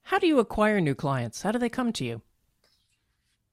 how 0.03 0.19
do 0.19 0.27
you 0.27 0.39
acquire 0.39 0.81
new 0.81 0.95
clients 0.95 1.41
how 1.41 1.51
do 1.51 1.59
they 1.59 1.69
come 1.69 1.93
to 1.93 2.03
you 2.03 2.21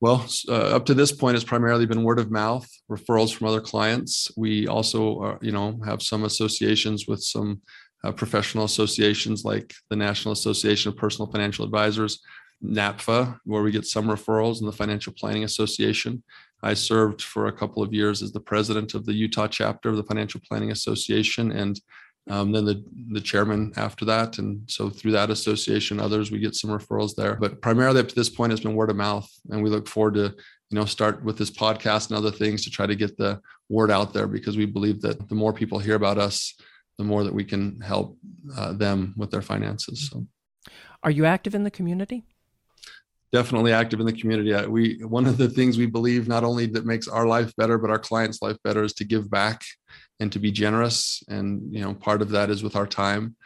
well, 0.01 0.27
uh, 0.49 0.53
up 0.53 0.87
to 0.87 0.95
this 0.95 1.13
point, 1.13 1.37
it's 1.37 1.45
primarily 1.45 1.85
been 1.85 2.05
word 2.05 2.19
of 2.19 2.31
mouth, 2.31 2.67
referrals 2.91 3.35
from 3.35 3.49
other 3.49 3.61
clients. 3.61 4.31
We 4.37 4.67
also, 4.67 5.21
uh, 5.21 5.39
you 5.43 5.53
know, 5.53 5.79
have 5.85 6.01
some 6.03 6.25
associations 6.25 7.07
with 7.07 7.23
some 7.23 7.61
uh, 8.03 8.13
professional 8.13 8.65
associations 8.65 9.45
like 9.45 9.75
the 9.91 9.97
National 9.97 10.33
Association 10.33 10.91
of 10.91 10.97
Personal 10.97 11.31
Financial 11.31 11.67
Advisors, 11.67 12.23
NAPFA, 12.65 13.39
where 13.45 13.63
we 13.63 13.71
get 13.71 13.85
some 13.85 14.07
referrals, 14.07 14.61
and 14.61 14.69
the 14.69 14.73
Financial 14.73 15.13
Planning 15.13 15.45
Association. 15.45 16.23
I 16.63 16.75
served 16.75 17.21
for 17.21 17.47
a 17.47 17.53
couple 17.53 17.83
of 17.83 17.93
years 17.93 18.23
as 18.23 18.33
the 18.33 18.41
president 18.41 18.95
of 18.95 19.05
the 19.05 19.15
Utah 19.15 19.49
chapter 19.49 19.91
of 19.91 19.97
the 19.97 20.05
Financial 20.05 20.41
Planning 20.49 20.71
Association, 20.71 21.53
and 21.53 21.79
um, 22.29 22.53
then 22.53 22.65
the 22.65 22.85
the 23.13 23.21
chairman 23.21 23.73
after 23.77 24.05
that. 24.05 24.39
And 24.39 24.63
so 24.71 24.91
through 24.91 25.13
that 25.13 25.31
association, 25.31 26.01
others 26.01 26.31
we 26.31 26.39
get 26.39 26.55
some 26.55 26.71
referrals 26.71 27.15
there. 27.15 27.37
But 27.37 27.61
primarily 27.63 28.01
up 28.01 28.09
to 28.09 28.15
this 28.15 28.29
point, 28.29 28.53
it's 28.53 28.63
been 28.63 28.75
word 28.75 28.91
of 28.91 28.97
mouth, 28.97 29.29
and 29.51 29.63
we 29.63 29.71
look 29.71 29.89
forward 29.89 30.15
to 30.15 30.35
you 30.71 30.79
know 30.79 30.85
start 30.85 31.25
with 31.25 31.39
this 31.39 31.51
podcast 31.51 32.09
and 32.09 32.19
other 32.19 32.31
things 32.31 32.65
to 32.65 32.71
try 32.71 32.87
to 32.87 32.95
get 32.95 33.17
the 33.17 33.41
word 33.69 33.91
out 33.91 34.13
there 34.13 34.27
because 34.27 34.57
we 34.57 34.67
believe 34.67 35.01
that 35.01 35.29
the 35.29 35.35
more 35.35 35.53
people 35.53 35.79
hear 35.79 35.95
about 35.95 36.19
us 36.19 36.55
the 37.01 37.05
more 37.05 37.25
that 37.25 37.33
we 37.33 37.45
can 37.45 37.81
help 37.81 38.19
uh, 38.59 38.75
them 38.75 39.15
with 39.17 39.31
their 39.31 39.41
finances. 39.41 40.11
So, 40.11 40.27
are 41.03 41.11
you 41.11 41.25
active 41.25 41.55
in 41.55 41.65
the 41.65 41.71
community? 41.71 42.25
Definitely 43.33 43.73
active 43.73 44.01
in 44.01 44.07
the 44.07 44.13
community. 44.13 44.55
We 44.67 44.99
one 45.03 45.25
of 45.25 45.39
the 45.39 45.49
things 45.49 45.79
we 45.79 45.87
believe 45.87 46.29
not 46.29 46.45
only 46.45 46.67
that 46.67 46.85
makes 46.85 47.09
our 47.09 47.27
life 47.27 47.57
better, 47.57 47.79
but 47.79 47.89
our 47.89 47.99
clients' 47.99 48.43
life 48.43 48.59
better 48.65 48.83
is 48.85 48.93
to 48.95 49.05
give 49.05 49.31
back 49.31 49.63
and 50.21 50.31
to 50.33 50.39
be 50.39 50.53
generous. 50.53 51.23
And 51.29 51.75
you 51.75 51.81
know, 51.81 51.95
part 51.95 52.23
of 52.23 52.31
that 52.31 52.51
is 52.51 52.63
with 52.63 52.77
our 52.77 52.87
time. 52.87 53.37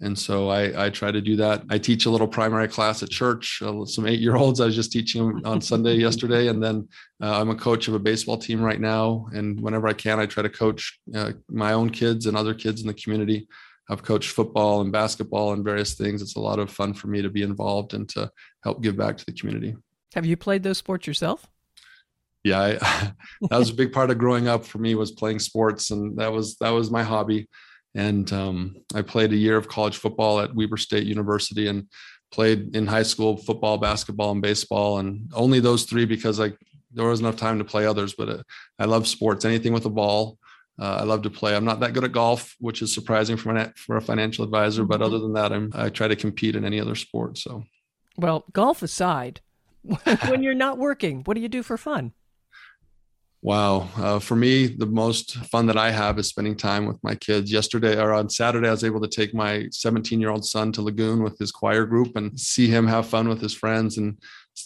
And 0.00 0.18
so 0.18 0.48
I, 0.48 0.86
I 0.86 0.90
try 0.90 1.12
to 1.12 1.20
do 1.20 1.36
that. 1.36 1.62
I 1.70 1.78
teach 1.78 2.06
a 2.06 2.10
little 2.10 2.26
primary 2.26 2.66
class 2.66 3.04
at 3.04 3.10
church, 3.10 3.62
uh, 3.62 3.84
some 3.84 4.06
eight 4.06 4.18
year 4.18 4.34
olds. 4.34 4.60
I 4.60 4.66
was 4.66 4.74
just 4.74 4.90
teaching 4.90 5.40
on 5.44 5.60
Sunday 5.60 5.94
yesterday. 6.06 6.48
And 6.48 6.62
then 6.62 6.88
uh, 7.22 7.40
I'm 7.40 7.50
a 7.50 7.54
coach 7.54 7.86
of 7.86 7.94
a 7.94 8.00
baseball 8.00 8.36
team 8.36 8.60
right 8.60 8.80
now. 8.80 9.26
And 9.32 9.60
whenever 9.60 9.86
I 9.86 9.92
can, 9.92 10.18
I 10.18 10.26
try 10.26 10.42
to 10.42 10.48
coach 10.48 10.98
uh, 11.14 11.32
my 11.48 11.72
own 11.72 11.90
kids 11.90 12.26
and 12.26 12.36
other 12.36 12.52
kids 12.52 12.80
in 12.80 12.88
the 12.88 12.94
community. 12.94 13.46
I've 13.90 14.02
coached 14.02 14.30
football 14.30 14.80
and 14.80 14.90
basketball 14.90 15.52
and 15.52 15.64
various 15.64 15.94
things. 15.94 16.20
It's 16.20 16.36
a 16.36 16.40
lot 16.40 16.58
of 16.58 16.70
fun 16.70 16.94
for 16.94 17.06
me 17.06 17.22
to 17.22 17.30
be 17.30 17.42
involved 17.42 17.94
and 17.94 18.08
to 18.10 18.30
help 18.64 18.82
give 18.82 18.96
back 18.96 19.16
to 19.18 19.24
the 19.24 19.32
community. 19.32 19.76
Have 20.14 20.26
you 20.26 20.36
played 20.36 20.62
those 20.62 20.78
sports 20.78 21.06
yourself? 21.06 21.48
Yeah, 22.44 22.60
I, 22.60 22.72
that 23.50 23.58
was 23.58 23.70
a 23.70 23.74
big 23.74 23.92
part 23.92 24.10
of 24.10 24.18
growing 24.18 24.48
up 24.48 24.64
for 24.64 24.78
me 24.78 24.94
was 24.94 25.12
playing 25.12 25.38
sports, 25.38 25.90
and 25.90 26.16
that 26.18 26.32
was 26.32 26.56
that 26.56 26.70
was 26.70 26.90
my 26.90 27.02
hobby 27.02 27.48
and 27.94 28.32
um, 28.32 28.76
I 28.94 29.02
played 29.02 29.32
a 29.32 29.36
year 29.36 29.56
of 29.56 29.68
college 29.68 29.96
football 29.96 30.40
at 30.40 30.54
Weber 30.54 30.76
State 30.76 31.06
University 31.06 31.66
and 31.66 31.88
played 32.30 32.74
in 32.74 32.86
high 32.86 33.02
school 33.02 33.36
football, 33.36 33.76
basketball, 33.76 34.32
and 34.32 34.40
baseball, 34.40 34.98
and 34.98 35.30
only 35.34 35.60
those 35.60 35.84
three 35.84 36.06
because 36.06 36.38
like 36.38 36.56
there 36.92 37.06
was 37.06 37.20
enough 37.20 37.36
time 37.36 37.58
to 37.58 37.64
play 37.64 37.86
others. 37.86 38.14
But 38.14 38.28
uh, 38.28 38.42
I 38.78 38.86
love 38.86 39.06
sports, 39.06 39.44
anything 39.44 39.72
with 39.72 39.84
a 39.84 39.90
ball. 39.90 40.38
Uh, 40.80 40.96
I 41.00 41.02
love 41.04 41.22
to 41.22 41.30
play. 41.30 41.54
I'm 41.54 41.66
not 41.66 41.80
that 41.80 41.92
good 41.92 42.04
at 42.04 42.12
golf, 42.12 42.56
which 42.58 42.80
is 42.80 42.94
surprising 42.94 43.36
for, 43.36 43.52
my, 43.52 43.70
for 43.76 43.98
a 43.98 44.02
financial 44.02 44.42
advisor. 44.42 44.84
But 44.84 45.02
other 45.02 45.18
than 45.18 45.34
that, 45.34 45.52
I'm, 45.52 45.70
I 45.74 45.90
try 45.90 46.08
to 46.08 46.16
compete 46.16 46.56
in 46.56 46.64
any 46.64 46.80
other 46.80 46.94
sport. 46.94 47.36
So, 47.36 47.64
well, 48.16 48.44
golf 48.54 48.82
aside, 48.82 49.42
when 50.28 50.42
you're 50.42 50.54
not 50.54 50.78
working, 50.78 51.22
what 51.24 51.34
do 51.34 51.42
you 51.42 51.48
do 51.48 51.62
for 51.62 51.76
fun? 51.76 52.14
Wow. 53.44 53.88
Uh, 53.96 54.20
for 54.20 54.36
me, 54.36 54.68
the 54.68 54.86
most 54.86 55.34
fun 55.46 55.66
that 55.66 55.76
I 55.76 55.90
have 55.90 56.16
is 56.20 56.28
spending 56.28 56.56
time 56.56 56.86
with 56.86 57.02
my 57.02 57.16
kids. 57.16 57.50
Yesterday 57.50 58.00
or 58.00 58.12
on 58.12 58.30
Saturday, 58.30 58.68
I 58.68 58.70
was 58.70 58.84
able 58.84 59.00
to 59.00 59.08
take 59.08 59.34
my 59.34 59.66
17 59.72 60.20
year 60.20 60.30
old 60.30 60.44
son 60.44 60.70
to 60.72 60.82
Lagoon 60.82 61.24
with 61.24 61.36
his 61.40 61.50
choir 61.50 61.84
group 61.84 62.14
and 62.14 62.38
see 62.38 62.68
him 62.68 62.86
have 62.86 63.08
fun 63.08 63.28
with 63.28 63.40
his 63.40 63.52
friends. 63.52 63.98
And 63.98 64.16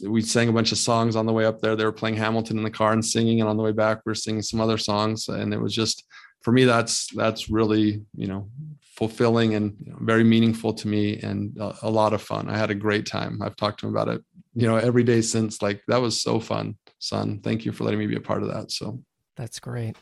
we 0.06 0.20
sang 0.20 0.50
a 0.50 0.52
bunch 0.52 0.72
of 0.72 0.78
songs 0.78 1.16
on 1.16 1.24
the 1.24 1.32
way 1.32 1.46
up 1.46 1.60
there. 1.60 1.74
They 1.74 1.86
were 1.86 1.92
playing 1.92 2.16
Hamilton 2.16 2.58
in 2.58 2.64
the 2.64 2.70
car 2.70 2.92
and 2.92 3.02
singing. 3.02 3.40
And 3.40 3.48
on 3.48 3.56
the 3.56 3.62
way 3.62 3.72
back, 3.72 4.02
we 4.04 4.12
are 4.12 4.14
singing 4.14 4.42
some 4.42 4.60
other 4.60 4.76
songs. 4.76 5.26
And 5.28 5.54
it 5.54 5.60
was 5.60 5.74
just, 5.74 6.04
for 6.42 6.52
me, 6.52 6.64
that's, 6.64 7.08
that's 7.14 7.48
really, 7.48 8.02
you 8.14 8.26
know, 8.26 8.50
fulfilling 8.82 9.54
and 9.54 9.74
very 10.02 10.24
meaningful 10.24 10.74
to 10.74 10.88
me 10.88 11.18
and 11.20 11.56
a, 11.58 11.74
a 11.84 11.90
lot 11.90 12.12
of 12.12 12.20
fun. 12.20 12.50
I 12.50 12.58
had 12.58 12.70
a 12.70 12.74
great 12.74 13.06
time. 13.06 13.40
I've 13.40 13.56
talked 13.56 13.80
to 13.80 13.86
him 13.86 13.94
about 13.94 14.08
it, 14.08 14.22
you 14.54 14.66
know, 14.66 14.76
every 14.76 15.02
day 15.02 15.22
since 15.22 15.62
like, 15.62 15.82
that 15.88 16.02
was 16.02 16.20
so 16.20 16.40
fun 16.40 16.76
son. 16.98 17.40
Thank 17.40 17.64
you 17.64 17.72
for 17.72 17.84
letting 17.84 17.98
me 17.98 18.06
be 18.06 18.16
a 18.16 18.20
part 18.20 18.42
of 18.42 18.48
that. 18.48 18.70
So 18.70 19.02
that's 19.36 19.58
great. 19.60 19.96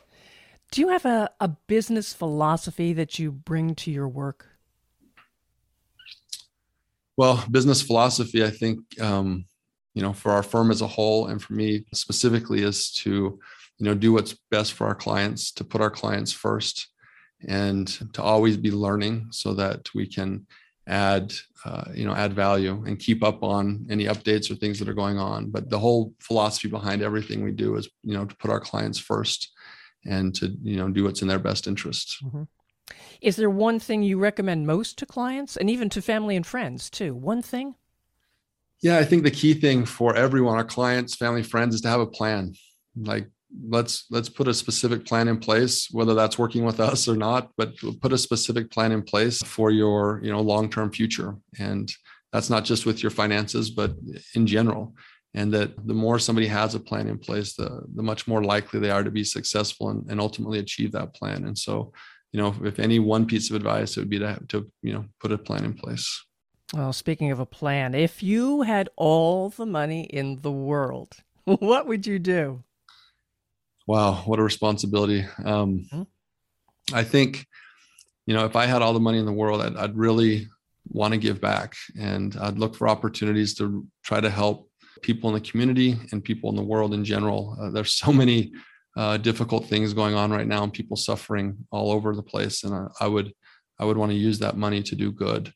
Do 0.70 0.80
you 0.80 0.88
have 0.88 1.04
a, 1.04 1.30
a 1.40 1.48
business 1.48 2.12
philosophy 2.12 2.92
that 2.94 3.18
you 3.18 3.30
bring 3.30 3.74
to 3.76 3.90
your 3.90 4.08
work? 4.08 4.46
Well, 7.16 7.44
business 7.50 7.80
philosophy, 7.80 8.44
I 8.44 8.50
think, 8.50 8.78
um, 9.00 9.44
you 9.94 10.02
know, 10.02 10.12
for 10.12 10.32
our 10.32 10.42
firm 10.42 10.72
as 10.72 10.82
a 10.82 10.86
whole, 10.86 11.28
and 11.28 11.40
for 11.40 11.52
me 11.52 11.84
specifically, 11.94 12.62
is 12.62 12.90
to, 12.92 13.10
you 13.78 13.86
know, 13.86 13.94
do 13.94 14.12
what's 14.12 14.36
best 14.50 14.72
for 14.72 14.86
our 14.88 14.94
clients, 14.96 15.52
to 15.52 15.64
put 15.64 15.80
our 15.80 15.90
clients 15.90 16.32
first, 16.32 16.88
and 17.46 17.86
to 18.14 18.22
always 18.22 18.56
be 18.56 18.72
learning 18.72 19.28
so 19.30 19.54
that 19.54 19.88
we 19.94 20.08
can 20.08 20.46
add 20.86 21.32
uh, 21.64 21.84
you 21.94 22.04
know 22.04 22.14
add 22.14 22.34
value 22.34 22.84
and 22.86 22.98
keep 22.98 23.22
up 23.22 23.42
on 23.42 23.86
any 23.88 24.04
updates 24.04 24.50
or 24.50 24.54
things 24.54 24.78
that 24.78 24.88
are 24.88 24.94
going 24.94 25.18
on. 25.18 25.50
But 25.50 25.70
the 25.70 25.78
whole 25.78 26.12
philosophy 26.20 26.68
behind 26.68 27.02
everything 27.02 27.42
we 27.42 27.52
do 27.52 27.76
is 27.76 27.88
you 28.02 28.14
know 28.14 28.24
to 28.24 28.36
put 28.36 28.50
our 28.50 28.60
clients 28.60 28.98
first 28.98 29.52
and 30.04 30.34
to 30.36 30.54
you 30.62 30.76
know 30.76 30.88
do 30.88 31.04
what's 31.04 31.22
in 31.22 31.28
their 31.28 31.38
best 31.38 31.66
interest. 31.66 32.16
Mm-hmm. 32.24 32.42
is 33.22 33.36
there 33.36 33.50
one 33.50 33.80
thing 33.80 34.02
you 34.02 34.18
recommend 34.18 34.66
most 34.66 34.98
to 34.98 35.06
clients 35.06 35.56
and 35.56 35.70
even 35.70 35.88
to 35.90 36.02
family 36.02 36.36
and 36.36 36.46
friends 36.46 36.90
too? 36.90 37.14
One 37.14 37.42
thing? 37.42 37.76
Yeah 38.82 38.98
i 38.98 39.04
think 39.04 39.22
the 39.22 39.30
key 39.30 39.54
thing 39.54 39.86
for 39.86 40.14
everyone 40.14 40.58
our 40.58 40.64
clients 40.64 41.14
family 41.14 41.42
friends 41.42 41.74
is 41.74 41.80
to 41.82 41.88
have 41.88 42.00
a 42.00 42.06
plan. 42.06 42.54
Like 42.96 43.28
let's 43.62 44.06
let's 44.10 44.28
put 44.28 44.48
a 44.48 44.54
specific 44.54 45.04
plan 45.04 45.28
in 45.28 45.38
place 45.38 45.88
whether 45.90 46.14
that's 46.14 46.38
working 46.38 46.64
with 46.64 46.80
us 46.80 47.06
or 47.06 47.16
not 47.16 47.50
but 47.56 47.74
put 48.00 48.12
a 48.12 48.18
specific 48.18 48.70
plan 48.70 48.92
in 48.92 49.02
place 49.02 49.42
for 49.42 49.70
your 49.70 50.20
you 50.22 50.30
know 50.30 50.40
long-term 50.40 50.90
future. 50.90 51.36
And 51.58 51.90
that's 52.32 52.50
not 52.50 52.64
just 52.64 52.86
with 52.86 53.02
your 53.02 53.10
finances 53.10 53.70
but 53.70 53.94
in 54.34 54.46
general. 54.46 54.94
And 55.36 55.52
that 55.52 55.74
the 55.86 55.94
more 55.94 56.20
somebody 56.20 56.46
has 56.46 56.76
a 56.76 56.80
plan 56.80 57.08
in 57.08 57.18
place 57.18 57.54
the 57.54 57.82
the 57.94 58.02
much 58.02 58.26
more 58.26 58.42
likely 58.42 58.80
they 58.80 58.90
are 58.90 59.02
to 59.02 59.10
be 59.10 59.24
successful 59.24 59.90
and, 59.90 60.08
and 60.10 60.20
ultimately 60.20 60.58
achieve 60.58 60.92
that 60.92 61.14
plan. 61.14 61.44
And 61.44 61.56
so 61.56 61.92
you 62.32 62.40
know 62.40 62.54
if 62.64 62.78
any 62.78 62.98
one 62.98 63.26
piece 63.26 63.50
of 63.50 63.56
advice 63.56 63.96
it 63.96 64.00
would 64.00 64.10
be 64.10 64.18
to, 64.18 64.38
to 64.48 64.70
you 64.82 64.92
know 64.92 65.04
put 65.20 65.32
a 65.32 65.38
plan 65.38 65.64
in 65.64 65.74
place. 65.74 66.24
Well 66.72 66.92
speaking 66.92 67.30
of 67.30 67.40
a 67.40 67.46
plan 67.46 67.94
if 67.94 68.22
you 68.22 68.62
had 68.62 68.88
all 68.96 69.50
the 69.50 69.66
money 69.66 70.04
in 70.04 70.40
the 70.42 70.52
world 70.52 71.16
what 71.44 71.86
would 71.86 72.06
you 72.06 72.18
do 72.18 72.64
Wow, 73.86 74.22
what 74.24 74.38
a 74.38 74.42
responsibility. 74.42 75.26
Um, 75.44 75.86
mm-hmm. 75.92 76.02
I 76.92 77.04
think, 77.04 77.46
you 78.26 78.34
know, 78.34 78.46
if 78.46 78.56
I 78.56 78.66
had 78.66 78.82
all 78.82 78.94
the 78.94 79.00
money 79.00 79.18
in 79.18 79.26
the 79.26 79.32
world, 79.32 79.60
I'd, 79.60 79.76
I'd 79.76 79.96
really 79.96 80.48
want 80.88 81.12
to 81.12 81.18
give 81.18 81.40
back 81.40 81.74
and 81.98 82.36
I'd 82.40 82.58
look 82.58 82.74
for 82.74 82.88
opportunities 82.88 83.54
to 83.56 83.86
try 84.02 84.20
to 84.20 84.30
help 84.30 84.70
people 85.02 85.28
in 85.28 85.34
the 85.34 85.40
community 85.40 85.96
and 86.12 86.24
people 86.24 86.50
in 86.50 86.56
the 86.56 86.62
world 86.62 86.94
in 86.94 87.04
general. 87.04 87.56
Uh, 87.60 87.70
there's 87.70 87.94
so 87.94 88.12
many 88.12 88.52
uh, 88.96 89.16
difficult 89.18 89.66
things 89.66 89.92
going 89.92 90.14
on 90.14 90.30
right 90.30 90.46
now 90.46 90.62
and 90.62 90.72
people 90.72 90.96
suffering 90.96 91.56
all 91.70 91.90
over 91.90 92.14
the 92.14 92.22
place. 92.22 92.64
And 92.64 92.74
I, 92.74 92.86
I 93.00 93.06
would, 93.06 93.32
I 93.78 93.84
would 93.84 93.96
want 93.96 94.12
to 94.12 94.16
use 94.16 94.38
that 94.38 94.56
money 94.56 94.82
to 94.82 94.94
do 94.94 95.10
good 95.10 95.52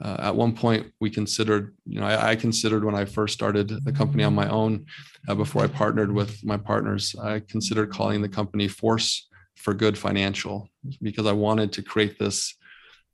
uh, 0.00 0.16
at 0.20 0.36
one 0.36 0.54
point 0.54 0.92
we 1.00 1.10
considered 1.10 1.74
you 1.86 2.00
know 2.00 2.06
I, 2.06 2.30
I, 2.30 2.36
considered 2.36 2.84
when 2.84 2.94
i 2.94 3.04
first 3.04 3.34
started 3.34 3.68
the 3.84 3.92
company 3.92 4.24
on 4.24 4.34
my 4.34 4.48
own 4.48 4.86
uh, 5.28 5.34
before 5.34 5.62
i 5.62 5.66
partnered 5.66 6.12
with 6.12 6.44
my 6.44 6.56
partners 6.56 7.14
i 7.22 7.40
considered 7.40 7.90
calling 7.90 8.22
the 8.22 8.28
company 8.28 8.68
force 8.68 9.28
for 9.56 9.74
good 9.74 9.98
financial 9.98 10.68
because 11.02 11.26
i 11.26 11.32
wanted 11.32 11.72
to 11.72 11.82
create 11.82 12.18
this 12.18 12.54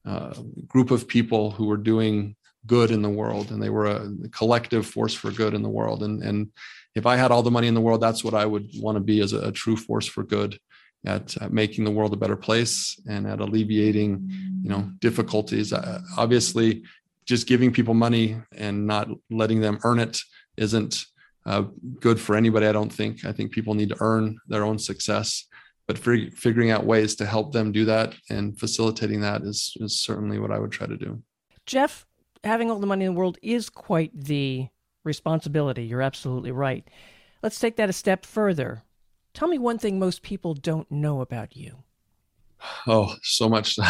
uh, 0.07 0.35
group 0.67 0.91
of 0.91 1.09
people 1.09 1.51
who 1.51 1.67
were 1.67 1.79
doing 1.79 2.37
good 2.67 2.91
in 2.91 3.03
the 3.03 3.09
world 3.09 3.51
and 3.51 3.63
they 3.63 3.71
were 3.71 3.87
a 3.87 4.11
collective 4.31 4.87
force 4.87 5.15
for 5.15 5.31
good 5.31 5.55
in 5.55 5.63
the 5.63 5.69
world. 5.69 6.03
And 6.03 6.23
and 6.23 6.51
if 6.95 7.07
i 7.07 7.17
had 7.17 7.31
all 7.31 7.43
the 7.43 7.51
money 7.51 7.69
in 7.69 7.75
the 7.75 7.81
world 7.81 8.01
that's 8.01 8.25
what 8.25 8.35
i 8.35 8.47
would 8.47 8.69
want 8.77 8.97
to 8.97 9.01
be 9.01 9.21
as 9.21 9.33
a, 9.33 9.41
a 9.49 9.53
true 9.53 9.77
force 9.77 10.07
for 10.07 10.23
good 10.23 10.59
at, 11.05 11.37
at, 11.43 11.53
making 11.53 11.85
the 11.85 11.91
world 11.91 12.13
a 12.13 12.17
better 12.17 12.37
place 12.37 13.01
and 13.09 13.27
at 13.27 13.41
alleviating 13.41 14.27
you 14.63 14.71
know 14.71 14.91
difficulties. 15.01 15.73
Uh, 15.73 16.01
obviously 16.17 16.83
just 17.27 17.47
giving 17.47 17.73
people 17.73 17.95
money 17.95 18.37
and 18.57 18.87
not 18.87 19.09
letting 19.31 19.61
them 19.61 19.79
earn 19.85 19.99
it 19.99 20.19
isn't 20.57 21.07
uh, 21.47 21.65
good 22.01 22.19
for 22.19 22.37
anybody 22.37 22.67
i 22.67 22.73
don't 22.73 22.93
think. 22.93 23.25
I 23.25 23.33
think 23.33 23.53
people 23.53 23.75
need 23.75 23.91
to 23.91 23.97
earn 24.01 24.39
their 24.49 24.65
own 24.65 24.79
success 24.79 25.47
but 25.87 25.99
fig- 25.99 26.35
figuring 26.35 26.71
out 26.71 26.87
ways 26.87 27.15
to 27.17 27.27
help 27.27 27.53
them 27.53 27.71
do 27.71 27.85
that 27.85 28.15
and 28.31 28.59
facilitating 28.59 29.21
that 29.21 29.43
is, 29.43 29.77
is 29.81 30.01
certainly 30.01 30.39
what 30.39 30.51
i 30.51 30.59
would 30.59 30.73
try 30.73 30.87
to 30.87 30.97
do. 30.97 31.23
Jeff 31.67 32.07
having 32.45 32.71
all 32.71 32.79
the 32.79 32.87
money 32.87 33.05
in 33.05 33.15
the 33.15 33.19
world 33.19 33.39
is 33.43 33.71
quite 33.71 34.13
the 34.15 34.69
responsibility. 35.03 35.85
You're 35.85 36.03
absolutely 36.03 36.53
right. 36.53 36.87
Let's 37.43 37.59
take 37.59 37.77
that 37.77 37.91
a 37.91 37.93
step 37.93 38.25
further 38.25 38.83
Tell 39.35 39.49
me 39.49 39.59
one 39.59 39.79
thing 39.79 39.99
most 39.99 40.23
people 40.23 40.55
don't 40.55 40.91
know 40.91 41.21
about 41.21 41.57
you. 41.57 41.83
Oh, 42.87 43.15
so 43.23 43.49
much. 43.49 43.79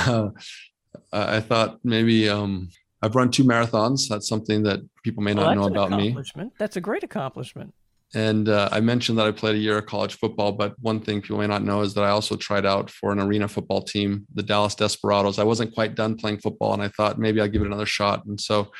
Uh, 1.12 1.26
I 1.36 1.40
thought 1.40 1.80
maybe 1.82 2.28
um, 2.28 2.68
I've 3.02 3.16
run 3.16 3.28
two 3.28 3.42
marathons. 3.42 4.08
That's 4.08 4.28
something 4.28 4.62
that 4.62 4.78
people 5.02 5.24
may 5.24 5.34
not 5.34 5.56
know 5.56 5.64
about 5.64 5.90
me. 5.90 6.16
That's 6.56 6.76
a 6.76 6.80
great 6.80 7.02
accomplishment. 7.02 7.74
And 8.14 8.48
uh, 8.48 8.68
I 8.70 8.78
mentioned 8.78 9.18
that 9.18 9.26
I 9.26 9.32
played 9.32 9.56
a 9.56 9.58
year 9.58 9.78
of 9.78 9.86
college 9.86 10.14
football, 10.14 10.52
but 10.52 10.74
one 10.80 11.00
thing 11.00 11.20
people 11.20 11.38
may 11.38 11.48
not 11.48 11.64
know 11.64 11.80
is 11.80 11.94
that 11.94 12.04
I 12.04 12.10
also 12.10 12.36
tried 12.36 12.64
out 12.64 12.90
for 12.90 13.10
an 13.10 13.18
arena 13.18 13.48
football 13.48 13.82
team, 13.82 14.24
the 14.34 14.42
Dallas 14.44 14.76
Desperados. 14.76 15.40
I 15.40 15.44
wasn't 15.44 15.74
quite 15.74 15.96
done 15.96 16.16
playing 16.16 16.38
football, 16.38 16.72
and 16.74 16.82
I 16.82 16.88
thought 16.88 17.18
maybe 17.18 17.40
I'd 17.40 17.52
give 17.52 17.62
it 17.62 17.66
another 17.66 17.86
shot. 17.86 18.24
And 18.24 18.40
so 18.40 18.70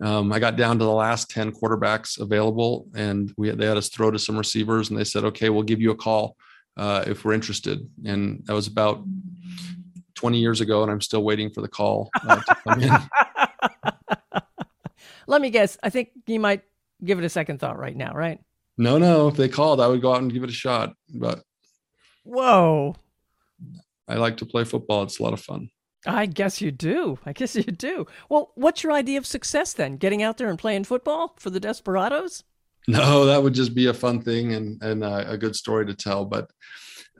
um, 0.00 0.32
I 0.32 0.38
got 0.38 0.56
down 0.56 0.78
to 0.78 0.84
the 0.84 0.90
last 0.90 1.28
10 1.30 1.52
quarterbacks 1.52 2.18
available, 2.18 2.86
and 2.94 3.32
we 3.36 3.50
they 3.50 3.66
had 3.66 3.76
us 3.76 3.90
throw 3.90 4.10
to 4.10 4.18
some 4.18 4.38
receivers, 4.38 4.88
and 4.88 4.98
they 4.98 5.04
said, 5.04 5.24
"Okay, 5.24 5.50
we'll 5.50 5.62
give 5.62 5.80
you 5.80 5.90
a 5.90 5.96
call 5.96 6.36
uh, 6.76 7.04
if 7.06 7.24
we're 7.24 7.34
interested." 7.34 7.86
And 8.04 8.42
that 8.46 8.54
was 8.54 8.68
about 8.68 9.04
20 10.14 10.38
years 10.38 10.60
ago, 10.60 10.82
and 10.82 10.90
I'm 10.90 11.02
still 11.02 11.22
waiting 11.22 11.50
for 11.50 11.60
the 11.60 11.68
call 11.68 12.10
uh, 12.26 12.36
to 12.36 12.56
come 12.66 12.80
in. 12.80 14.42
Let 15.26 15.42
me 15.42 15.50
guess. 15.50 15.76
I 15.82 15.90
think 15.90 16.10
you 16.26 16.40
might 16.40 16.62
give 17.04 17.18
it 17.18 17.24
a 17.24 17.28
second 17.28 17.58
thought 17.58 17.78
right 17.78 17.96
now, 17.96 18.12
right? 18.14 18.40
No, 18.78 18.96
no. 18.96 19.28
If 19.28 19.36
they 19.36 19.48
called, 19.48 19.80
I 19.80 19.88
would 19.88 20.00
go 20.00 20.14
out 20.14 20.22
and 20.22 20.32
give 20.32 20.42
it 20.42 20.50
a 20.50 20.54
shot. 20.54 20.94
But 21.12 21.42
whoa, 22.24 22.96
I 24.08 24.14
like 24.14 24.38
to 24.38 24.46
play 24.46 24.64
football. 24.64 25.02
It's 25.02 25.20
a 25.20 25.22
lot 25.22 25.34
of 25.34 25.40
fun. 25.40 25.68
I 26.06 26.26
guess 26.26 26.60
you 26.60 26.70
do. 26.70 27.18
I 27.24 27.32
guess 27.32 27.54
you 27.54 27.62
do. 27.62 28.06
Well, 28.28 28.52
what's 28.54 28.82
your 28.82 28.92
idea 28.92 29.18
of 29.18 29.26
success 29.26 29.72
then? 29.72 29.96
Getting 29.96 30.22
out 30.22 30.38
there 30.38 30.48
and 30.48 30.58
playing 30.58 30.84
football 30.84 31.34
for 31.38 31.50
the 31.50 31.60
Desperados? 31.60 32.44
No, 32.88 33.26
that 33.26 33.42
would 33.42 33.54
just 33.54 33.74
be 33.74 33.86
a 33.86 33.94
fun 33.94 34.22
thing 34.22 34.52
and 34.52 34.82
and 34.82 35.04
uh, 35.04 35.24
a 35.26 35.38
good 35.38 35.54
story 35.54 35.86
to 35.86 35.94
tell. 35.94 36.24
But 36.24 36.50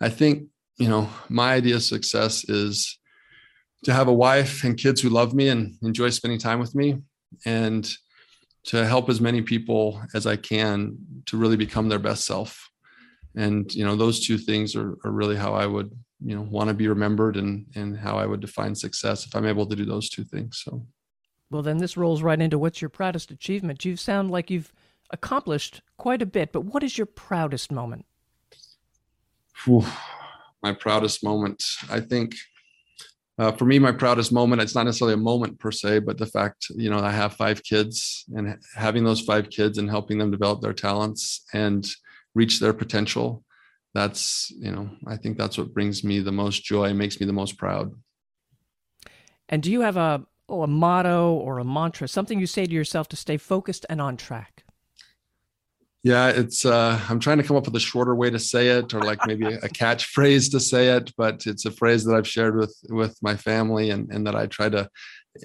I 0.00 0.08
think 0.08 0.48
you 0.78 0.88
know 0.88 1.08
my 1.28 1.54
idea 1.54 1.76
of 1.76 1.82
success 1.82 2.44
is 2.48 2.98
to 3.84 3.92
have 3.92 4.08
a 4.08 4.12
wife 4.12 4.64
and 4.64 4.76
kids 4.76 5.00
who 5.00 5.08
love 5.08 5.34
me 5.34 5.48
and 5.48 5.76
enjoy 5.82 6.10
spending 6.10 6.38
time 6.38 6.58
with 6.58 6.74
me, 6.74 7.00
and 7.46 7.88
to 8.64 8.84
help 8.84 9.08
as 9.08 9.20
many 9.20 9.42
people 9.42 10.02
as 10.14 10.26
I 10.26 10.36
can 10.36 10.96
to 11.26 11.36
really 11.36 11.56
become 11.56 11.88
their 11.88 11.98
best 11.98 12.24
self. 12.24 12.68
And 13.36 13.72
you 13.72 13.84
know 13.84 13.94
those 13.94 14.26
two 14.26 14.38
things 14.38 14.74
are, 14.74 14.96
are 15.04 15.12
really 15.12 15.36
how 15.36 15.54
I 15.54 15.66
would 15.66 15.92
you 16.24 16.34
know 16.34 16.42
want 16.42 16.68
to 16.68 16.74
be 16.74 16.88
remembered 16.88 17.36
and 17.36 17.66
and 17.74 17.96
how 17.96 18.18
I 18.18 18.26
would 18.26 18.40
define 18.40 18.74
success 18.74 19.26
if 19.26 19.34
I'm 19.34 19.46
able 19.46 19.66
to 19.66 19.76
do 19.76 19.84
those 19.84 20.08
two 20.08 20.24
things. 20.24 20.62
So, 20.64 20.86
well, 21.50 21.62
then 21.62 21.78
this 21.78 21.96
rolls 21.96 22.22
right 22.22 22.40
into 22.40 22.58
what's 22.58 22.80
your 22.80 22.88
proudest 22.88 23.30
achievement. 23.30 23.84
You 23.84 23.96
sound 23.96 24.30
like 24.30 24.50
you've 24.50 24.72
accomplished 25.10 25.82
quite 25.96 26.22
a 26.22 26.26
bit, 26.26 26.52
but 26.52 26.62
what 26.62 26.82
is 26.82 26.96
your 26.96 27.06
proudest 27.06 27.70
moment? 27.70 28.06
Whew, 29.64 29.84
my 30.62 30.72
proudest 30.72 31.22
moment, 31.22 31.62
I 31.90 32.00
think. 32.00 32.34
Uh, 33.38 33.50
for 33.50 33.64
me, 33.64 33.78
my 33.78 33.92
proudest 33.92 34.30
moment, 34.30 34.60
it's 34.60 34.74
not 34.74 34.84
necessarily 34.84 35.14
a 35.14 35.18
moment 35.18 35.58
per 35.58 35.70
se, 35.70 36.00
but 36.00 36.18
the 36.18 36.26
fact, 36.26 36.66
you 36.76 36.90
know, 36.90 36.98
I 36.98 37.10
have 37.10 37.32
five 37.34 37.62
kids 37.62 38.24
and 38.34 38.58
having 38.74 39.04
those 39.04 39.22
five 39.22 39.48
kids 39.48 39.78
and 39.78 39.88
helping 39.88 40.18
them 40.18 40.30
develop 40.30 40.60
their 40.60 40.74
talents 40.74 41.44
and 41.52 41.86
reach 42.34 42.60
their 42.60 42.74
potential 42.74 43.42
that's 43.94 44.50
you 44.56 44.70
know 44.70 44.90
i 45.06 45.16
think 45.16 45.36
that's 45.36 45.58
what 45.58 45.72
brings 45.74 46.02
me 46.02 46.20
the 46.20 46.32
most 46.32 46.64
joy 46.64 46.92
makes 46.92 47.20
me 47.20 47.26
the 47.26 47.32
most 47.32 47.58
proud 47.58 47.92
and 49.48 49.62
do 49.62 49.70
you 49.70 49.82
have 49.82 49.96
a 49.96 50.24
oh, 50.48 50.62
a 50.62 50.66
motto 50.66 51.32
or 51.34 51.58
a 51.58 51.64
mantra 51.64 52.08
something 52.08 52.38
you 52.38 52.46
say 52.46 52.66
to 52.66 52.72
yourself 52.72 53.08
to 53.08 53.16
stay 53.16 53.36
focused 53.36 53.86
and 53.88 54.00
on 54.00 54.16
track 54.16 54.64
Yeah, 56.04 56.28
it's 56.30 56.64
uh 56.64 56.98
I'm 57.08 57.20
trying 57.20 57.38
to 57.38 57.44
come 57.44 57.56
up 57.56 57.66
with 57.66 57.76
a 57.76 57.88
shorter 57.90 58.14
way 58.14 58.30
to 58.30 58.38
say 58.38 58.64
it 58.78 58.92
or 58.94 59.02
like 59.02 59.20
maybe 59.26 59.46
a 59.46 59.68
catchphrase 59.80 60.50
to 60.50 60.58
say 60.58 60.88
it, 60.96 61.12
but 61.16 61.46
it's 61.46 61.64
a 61.64 61.70
phrase 61.70 62.04
that 62.04 62.16
I've 62.16 62.26
shared 62.26 62.56
with 62.56 62.74
with 62.88 63.14
my 63.22 63.36
family 63.36 63.90
and, 63.90 64.10
and 64.12 64.26
that 64.26 64.34
I 64.34 64.46
try 64.46 64.68
to 64.68 64.88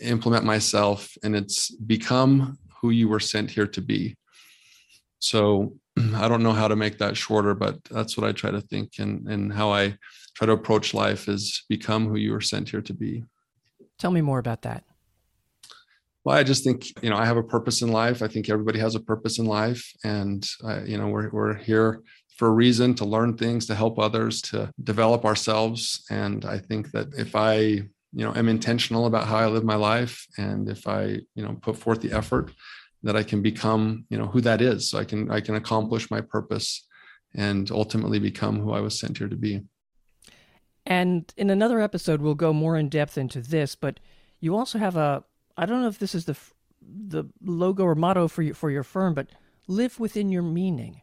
implement 0.02 0.46
myself 0.46 1.00
and 1.24 1.36
it's 1.36 1.70
become 1.70 2.58
who 2.82 2.90
you 2.90 3.08
were 3.08 3.20
sent 3.20 3.52
here 3.52 3.68
to 3.68 3.82
be. 3.82 4.16
So 5.20 5.74
I 6.16 6.28
don't 6.28 6.44
know 6.44 6.54
how 6.54 6.68
to 6.68 6.76
make 6.76 6.98
that 7.00 7.18
shorter, 7.18 7.54
but 7.54 7.84
that's 7.86 8.18
what 8.18 8.28
I 8.28 8.32
try 8.32 8.52
to 8.52 8.62
think 8.62 8.94
and 9.00 9.28
and 9.28 9.54
how 9.54 9.72
I 9.72 9.98
try 10.36 10.46
to 10.46 10.54
approach 10.54 10.94
life 10.94 11.28
is 11.28 11.64
become 11.68 12.08
who 12.08 12.18
you 12.18 12.32
were 12.32 12.42
sent 12.42 12.70
here 12.70 12.82
to 12.82 12.94
be. 12.94 13.24
Tell 13.98 14.12
me 14.12 14.22
more 14.22 14.40
about 14.40 14.62
that. 14.62 14.84
Well, 16.24 16.38
I 16.38 16.44
just 16.44 16.64
think 16.64 16.86
you 17.02 17.10
know 17.10 17.18
I 17.18 17.26
have 17.26 17.38
a 17.38 17.44
purpose 17.44 17.82
in 17.82 17.92
life. 17.92 18.22
I 18.22 18.28
think 18.28 18.50
everybody 18.50 18.80
has 18.80 18.96
a 18.96 19.00
purpose 19.00 19.40
in 19.40 19.46
life, 19.46 19.92
and 20.04 20.48
uh, 20.64 20.82
you 20.84 20.98
know 20.98 21.08
we're 21.08 21.30
we're 21.30 21.56
here 21.56 22.02
for 22.38 22.50
a 22.50 22.52
reason 22.52 22.94
to 22.96 23.06
learn 23.06 23.36
things, 23.36 23.66
to 23.66 23.76
help 23.76 23.98
others, 23.98 24.42
to 24.44 24.72
develop 24.84 25.26
ourselves. 25.26 26.06
And 26.12 26.46
I 26.46 26.60
think 26.60 26.92
that 26.92 27.08
if 27.18 27.36
I 27.36 27.56
you 27.56 28.24
know 28.26 28.34
am 28.36 28.50
intentional 28.50 29.06
about 29.06 29.28
how 29.28 29.38
I 29.38 29.48
live 29.48 29.64
my 29.64 29.76
life, 29.76 30.28
and 30.38 30.70
if 30.70 30.88
I 30.88 31.22
you 31.34 31.44
know 31.44 31.58
put 31.62 31.78
forth 31.78 32.02
the 32.02 32.12
effort, 32.12 32.52
that 33.08 33.16
I 33.16 33.24
can 33.24 33.42
become 33.42 34.06
you 34.10 34.18
know 34.18 34.28
who 34.28 34.42
that 34.42 34.62
is. 34.62 34.92
So 34.92 35.00
I 35.00 35.06
can 35.06 35.32
I 35.32 35.40
can 35.40 35.56
accomplish 35.56 36.12
my 36.12 36.20
purpose, 36.20 36.86
and 37.34 37.72
ultimately 37.72 38.20
become 38.20 38.60
who 38.60 38.74
I 38.74 38.82
was 38.82 39.00
sent 39.00 39.18
here 39.18 39.30
to 39.30 39.36
be. 39.38 39.62
And 40.86 41.34
in 41.38 41.50
another 41.50 41.80
episode, 41.80 42.22
we'll 42.22 42.36
go 42.36 42.52
more 42.52 42.76
in 42.78 42.90
depth 42.90 43.18
into 43.18 43.40
this, 43.40 43.76
but 43.76 44.02
you 44.42 44.58
also 44.58 44.78
have 44.78 44.98
a 44.98 45.24
I 45.56 45.66
don't 45.66 45.82
know 45.82 45.88
if 45.88 46.00
this 46.00 46.14
is 46.14 46.26
the 46.26 46.36
the 46.82 47.24
logo 47.42 47.84
or 47.86 47.96
motto 47.96 48.28
for 48.28 48.42
you, 48.42 48.54
for 48.54 48.70
your 48.70 48.84
firm, 48.84 49.14
but 49.14 49.28
live 49.68 50.02
within 50.02 50.30
your 50.30 50.44
meaning. 50.44 51.02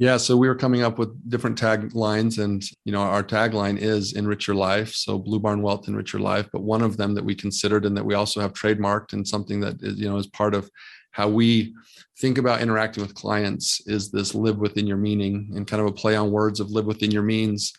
Yeah, 0.00 0.16
so 0.16 0.34
we 0.34 0.48
were 0.48 0.54
coming 0.54 0.80
up 0.80 0.98
with 0.98 1.10
different 1.28 1.60
taglines, 1.60 2.42
and 2.42 2.64
you 2.86 2.92
know, 2.92 3.02
our 3.02 3.22
tagline 3.22 3.76
is 3.76 4.14
"Enrich 4.14 4.46
Your 4.46 4.56
Life." 4.56 4.94
So 4.94 5.18
Blue 5.18 5.38
Barn 5.38 5.60
Wealth, 5.60 5.88
enrich 5.88 6.14
your 6.14 6.22
life. 6.22 6.48
But 6.50 6.62
one 6.62 6.80
of 6.80 6.96
them 6.96 7.12
that 7.14 7.24
we 7.24 7.34
considered, 7.34 7.84
and 7.84 7.94
that 7.98 8.06
we 8.06 8.14
also 8.14 8.40
have 8.40 8.54
trademarked, 8.54 9.12
and 9.12 9.28
something 9.28 9.60
that 9.60 9.82
is, 9.82 10.00
you 10.00 10.08
know, 10.08 10.16
is 10.16 10.26
part 10.26 10.54
of 10.54 10.70
how 11.10 11.28
we 11.28 11.74
think 12.18 12.38
about 12.38 12.62
interacting 12.62 13.02
with 13.02 13.14
clients, 13.14 13.86
is 13.86 14.10
this 14.10 14.34
"Live 14.34 14.56
within 14.56 14.86
your 14.86 14.96
meaning," 14.96 15.52
and 15.54 15.66
kind 15.66 15.82
of 15.82 15.88
a 15.88 15.92
play 15.92 16.16
on 16.16 16.30
words 16.30 16.60
of 16.60 16.70
"live 16.70 16.86
within 16.86 17.10
your 17.10 17.22
means." 17.22 17.74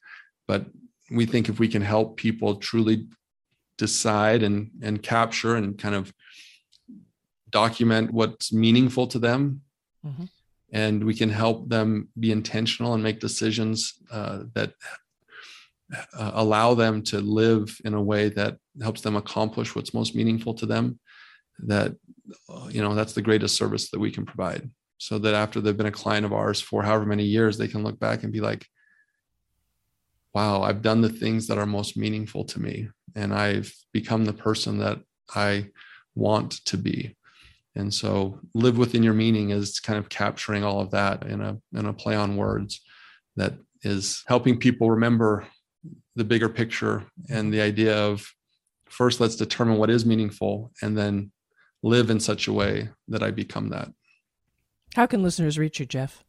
But 0.48 0.68
we 1.10 1.26
think 1.26 1.50
if 1.50 1.58
we 1.58 1.68
can 1.68 1.82
help 1.82 2.18
people 2.18 2.58
truly 2.58 3.08
decide 3.80 4.44
and 4.44 4.70
and 4.84 5.02
capture 5.02 5.56
and 5.56 5.76
kind 5.76 5.96
of 5.96 6.14
document 7.50 8.14
what's 8.14 8.54
meaningful 8.54 9.08
to 9.08 9.18
them 9.18 9.62
mm-hmm. 10.06 10.26
And 10.72 11.04
we 11.04 11.14
can 11.14 11.30
help 11.30 11.70
them 11.70 12.10
be 12.20 12.32
intentional 12.32 12.94
and 12.94 13.04
make 13.04 13.20
decisions 13.20 13.94
uh, 14.12 14.44
that 14.54 14.74
uh, 16.18 16.32
allow 16.36 16.74
them 16.74 17.02
to 17.04 17.20
live 17.20 17.78
in 17.84 17.94
a 17.94 18.02
way 18.02 18.30
that 18.30 18.58
helps 18.82 19.02
them 19.02 19.16
accomplish 19.16 19.76
what's 19.76 19.94
most 19.94 20.16
meaningful 20.16 20.54
to 20.54 20.66
them 20.66 21.00
that 21.60 21.94
you 22.70 22.82
know 22.82 22.96
that's 22.96 23.14
the 23.14 23.22
greatest 23.22 23.58
service 23.58 23.90
that 23.90 24.00
we 24.00 24.10
can 24.10 24.26
provide 24.26 24.70
so 24.98 25.20
that 25.20 25.34
after 25.34 25.60
they've 25.60 25.78
been 25.78 25.88
a 25.88 25.92
client 25.92 26.26
of 26.26 26.32
ours 26.32 26.62
for 26.62 26.82
however 26.82 27.06
many 27.06 27.24
years 27.24 27.58
they 27.58 27.68
can 27.68 27.84
look 27.84 28.00
back 28.00 28.24
and 28.24 28.32
be 28.32 28.40
like 28.40 28.66
wow, 30.34 30.62
I've 30.62 30.82
done 30.82 31.02
the 31.02 31.10
things 31.10 31.48
that 31.48 31.58
are 31.58 31.66
most 31.66 31.98
meaningful 31.98 32.46
to 32.46 32.62
me 32.62 32.90
and 33.16 33.34
I've 33.34 33.74
become 33.92 34.26
the 34.26 34.34
person 34.34 34.78
that 34.80 35.00
I 35.36 35.68
want 36.16 36.66
to 36.66 36.78
be. 36.78 37.16
And 37.76 37.94
so 37.94 38.40
live 38.54 38.78
within 38.78 39.04
your 39.04 39.14
meaning 39.14 39.52
is 39.52 39.80
kind 39.80 39.98
of 39.98 40.10
capturing 40.10 40.64
all 40.64 40.82
of 40.82 40.92
that 40.92 41.26
in 41.26 41.42
a 41.42 41.58
in 41.74 41.86
a 41.86 41.94
play 41.94 42.16
on 42.16 42.36
words 42.36 42.82
that 43.38 43.54
is 43.84 44.24
helping 44.28 44.60
people 44.60 44.92
remember 44.92 45.48
the 46.16 46.24
bigger 46.24 46.50
picture 46.50 47.04
and 47.30 47.54
the 47.54 47.62
idea 47.62 47.98
of 47.98 48.28
first 48.90 49.22
let's 49.22 49.38
determine 49.38 49.78
what 49.78 49.90
is 49.90 50.06
meaningful 50.06 50.72
and 50.82 50.98
then 50.98 51.32
live 51.82 52.10
in 52.10 52.20
such 52.20 52.48
a 52.48 52.54
way 52.54 52.90
that 53.08 53.24
I 53.24 53.32
become 53.32 53.70
that. 53.70 53.88
How 54.96 55.06
can 55.06 55.24
listeners 55.24 55.58
reach 55.58 55.80
you, 55.80 55.86
Jeff? 55.86 56.24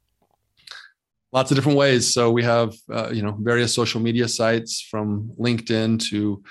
lots 1.32 1.50
of 1.50 1.56
different 1.56 1.78
ways. 1.78 2.12
So 2.12 2.30
we 2.30 2.42
have 2.42 2.74
uh, 2.90 3.10
you 3.12 3.22
know 3.22 3.36
various 3.40 3.74
social 3.74 4.00
media 4.00 4.28
sites 4.28 4.80
from 4.82 5.32
LinkedIn 5.38 6.08
to 6.10 6.42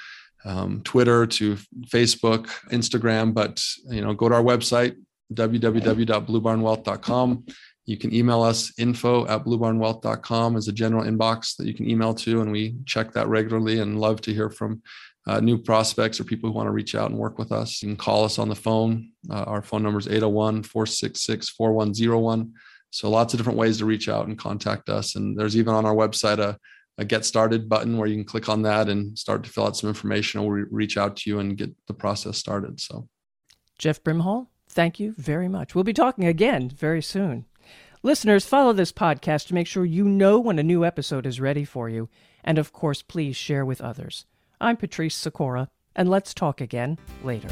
um, 0.45 0.81
Twitter 0.83 1.25
to 1.25 1.57
Facebook, 1.87 2.45
Instagram. 2.69 3.33
But 3.33 3.63
you 3.89 4.01
know, 4.01 4.13
go 4.13 4.29
to 4.29 4.35
our 4.35 4.43
website 4.43 4.95
www.bluebarnwealth.com. 5.33 7.45
You 7.85 7.97
can 7.97 8.13
email 8.13 8.43
us 8.43 8.71
info 8.77 9.25
at 9.27 9.43
bluebarnwealth.com 9.43 10.55
as 10.55 10.67
a 10.67 10.71
general 10.71 11.03
inbox 11.03 11.55
that 11.57 11.65
you 11.65 11.73
can 11.73 11.89
email 11.89 12.13
to, 12.15 12.41
and 12.41 12.51
we 12.51 12.75
check 12.85 13.11
that 13.13 13.27
regularly 13.27 13.79
and 13.79 13.99
love 13.99 14.21
to 14.21 14.33
hear 14.33 14.49
from 14.49 14.81
uh, 15.27 15.39
new 15.39 15.57
prospects 15.57 16.19
or 16.19 16.23
people 16.23 16.49
who 16.49 16.55
want 16.55 16.67
to 16.67 16.71
reach 16.71 16.95
out 16.95 17.09
and 17.09 17.19
work 17.19 17.37
with 17.37 17.51
us. 17.51 17.81
You 17.81 17.89
can 17.89 17.97
call 17.97 18.23
us 18.23 18.39
on 18.39 18.49
the 18.49 18.55
phone. 18.55 19.11
Uh, 19.29 19.43
our 19.43 19.61
phone 19.61 19.83
number 19.83 19.99
is 19.99 20.07
801 20.07 20.63
466 20.63 21.49
4101. 21.49 22.53
So 22.89 23.09
lots 23.09 23.33
of 23.33 23.39
different 23.39 23.59
ways 23.59 23.77
to 23.77 23.85
reach 23.85 24.09
out 24.09 24.27
and 24.27 24.37
contact 24.37 24.89
us. 24.89 25.15
And 25.15 25.37
there's 25.37 25.55
even 25.55 25.73
on 25.73 25.85
our 25.85 25.95
website 25.95 26.39
a, 26.39 26.57
a 27.01 27.05
get 27.05 27.25
started 27.25 27.67
button 27.67 27.97
where 27.97 28.07
you 28.07 28.15
can 28.15 28.23
click 28.23 28.47
on 28.47 28.61
that 28.61 28.87
and 28.87 29.17
start 29.17 29.43
to 29.43 29.49
fill 29.49 29.65
out 29.65 29.75
some 29.75 29.89
information 29.89 30.39
and 30.39 30.47
we'll 30.47 30.65
reach 30.69 30.97
out 30.97 31.17
to 31.17 31.29
you 31.29 31.39
and 31.39 31.57
get 31.57 31.71
the 31.87 31.93
process 31.93 32.37
started. 32.37 32.79
So 32.79 33.09
Jeff 33.77 34.03
Brimhall, 34.03 34.47
thank 34.69 34.99
you 34.99 35.13
very 35.17 35.47
much. 35.47 35.73
We'll 35.73 35.83
be 35.83 35.93
talking 35.93 36.25
again 36.25 36.69
very 36.69 37.01
soon. 37.01 37.45
Listeners, 38.03 38.45
follow 38.45 38.71
this 38.71 38.91
podcast 38.91 39.47
to 39.47 39.55
make 39.55 39.67
sure 39.67 39.83
you 39.83 40.05
know 40.05 40.39
when 40.39 40.59
a 40.59 40.63
new 40.63 40.85
episode 40.85 41.25
is 41.25 41.39
ready 41.39 41.65
for 41.65 41.89
you. 41.89 42.07
And 42.43 42.57
of 42.57 42.71
course, 42.71 43.01
please 43.01 43.35
share 43.35 43.65
with 43.65 43.81
others. 43.81 44.25
I'm 44.59 44.77
Patrice 44.77 45.15
Sikora, 45.15 45.69
and 45.95 46.09
let's 46.09 46.33
talk 46.33 46.61
again 46.61 46.99
later. 47.23 47.49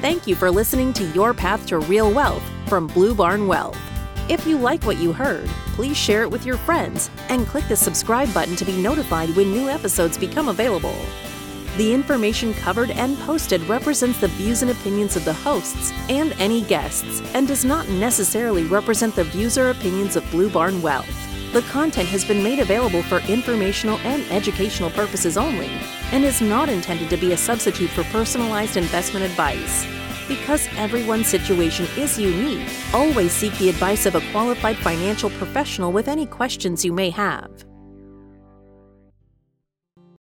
Thank 0.00 0.26
you 0.26 0.34
for 0.34 0.50
listening 0.50 0.92
to 0.94 1.04
Your 1.08 1.34
Path 1.34 1.66
to 1.66 1.78
Real 1.78 2.12
Wealth 2.12 2.44
from 2.68 2.86
Blue 2.88 3.14
Barn 3.14 3.46
Wealth. 3.46 3.78
If 4.28 4.46
you 4.46 4.58
like 4.58 4.84
what 4.84 4.98
you 4.98 5.14
heard, 5.14 5.48
please 5.72 5.96
share 5.96 6.22
it 6.22 6.30
with 6.30 6.44
your 6.44 6.58
friends 6.58 7.08
and 7.30 7.46
click 7.46 7.66
the 7.66 7.76
subscribe 7.76 8.32
button 8.34 8.56
to 8.56 8.64
be 8.66 8.76
notified 8.76 9.34
when 9.34 9.52
new 9.52 9.70
episodes 9.70 10.18
become 10.18 10.48
available. 10.48 10.94
The 11.78 11.94
information 11.94 12.52
covered 12.52 12.90
and 12.90 13.16
posted 13.20 13.62
represents 13.62 14.20
the 14.20 14.28
views 14.28 14.60
and 14.60 14.70
opinions 14.70 15.16
of 15.16 15.24
the 15.24 15.32
hosts 15.32 15.92
and 16.10 16.34
any 16.38 16.60
guests 16.60 17.22
and 17.32 17.48
does 17.48 17.64
not 17.64 17.88
necessarily 17.88 18.64
represent 18.64 19.16
the 19.16 19.24
views 19.24 19.56
or 19.56 19.70
opinions 19.70 20.14
of 20.14 20.30
Blue 20.30 20.50
Barn 20.50 20.82
Wealth. 20.82 21.08
The 21.54 21.62
content 21.62 22.10
has 22.10 22.22
been 22.22 22.42
made 22.42 22.58
available 22.58 23.02
for 23.04 23.20
informational 23.20 23.96
and 24.00 24.22
educational 24.30 24.90
purposes 24.90 25.38
only 25.38 25.70
and 26.12 26.22
is 26.22 26.42
not 26.42 26.68
intended 26.68 27.08
to 27.08 27.16
be 27.16 27.32
a 27.32 27.36
substitute 27.38 27.88
for 27.88 28.04
personalized 28.04 28.76
investment 28.76 29.24
advice. 29.24 29.86
Because 30.28 30.68
everyone's 30.76 31.26
situation 31.26 31.86
is 31.96 32.18
unique, 32.18 32.68
always 32.92 33.32
seek 33.32 33.56
the 33.58 33.70
advice 33.70 34.06
of 34.06 34.14
a 34.14 34.20
qualified 34.30 34.76
financial 34.76 35.30
professional 35.30 35.90
with 35.90 36.06
any 36.06 36.26
questions 36.26 36.84
you 36.84 36.92
may 36.92 37.10
have. 37.10 37.67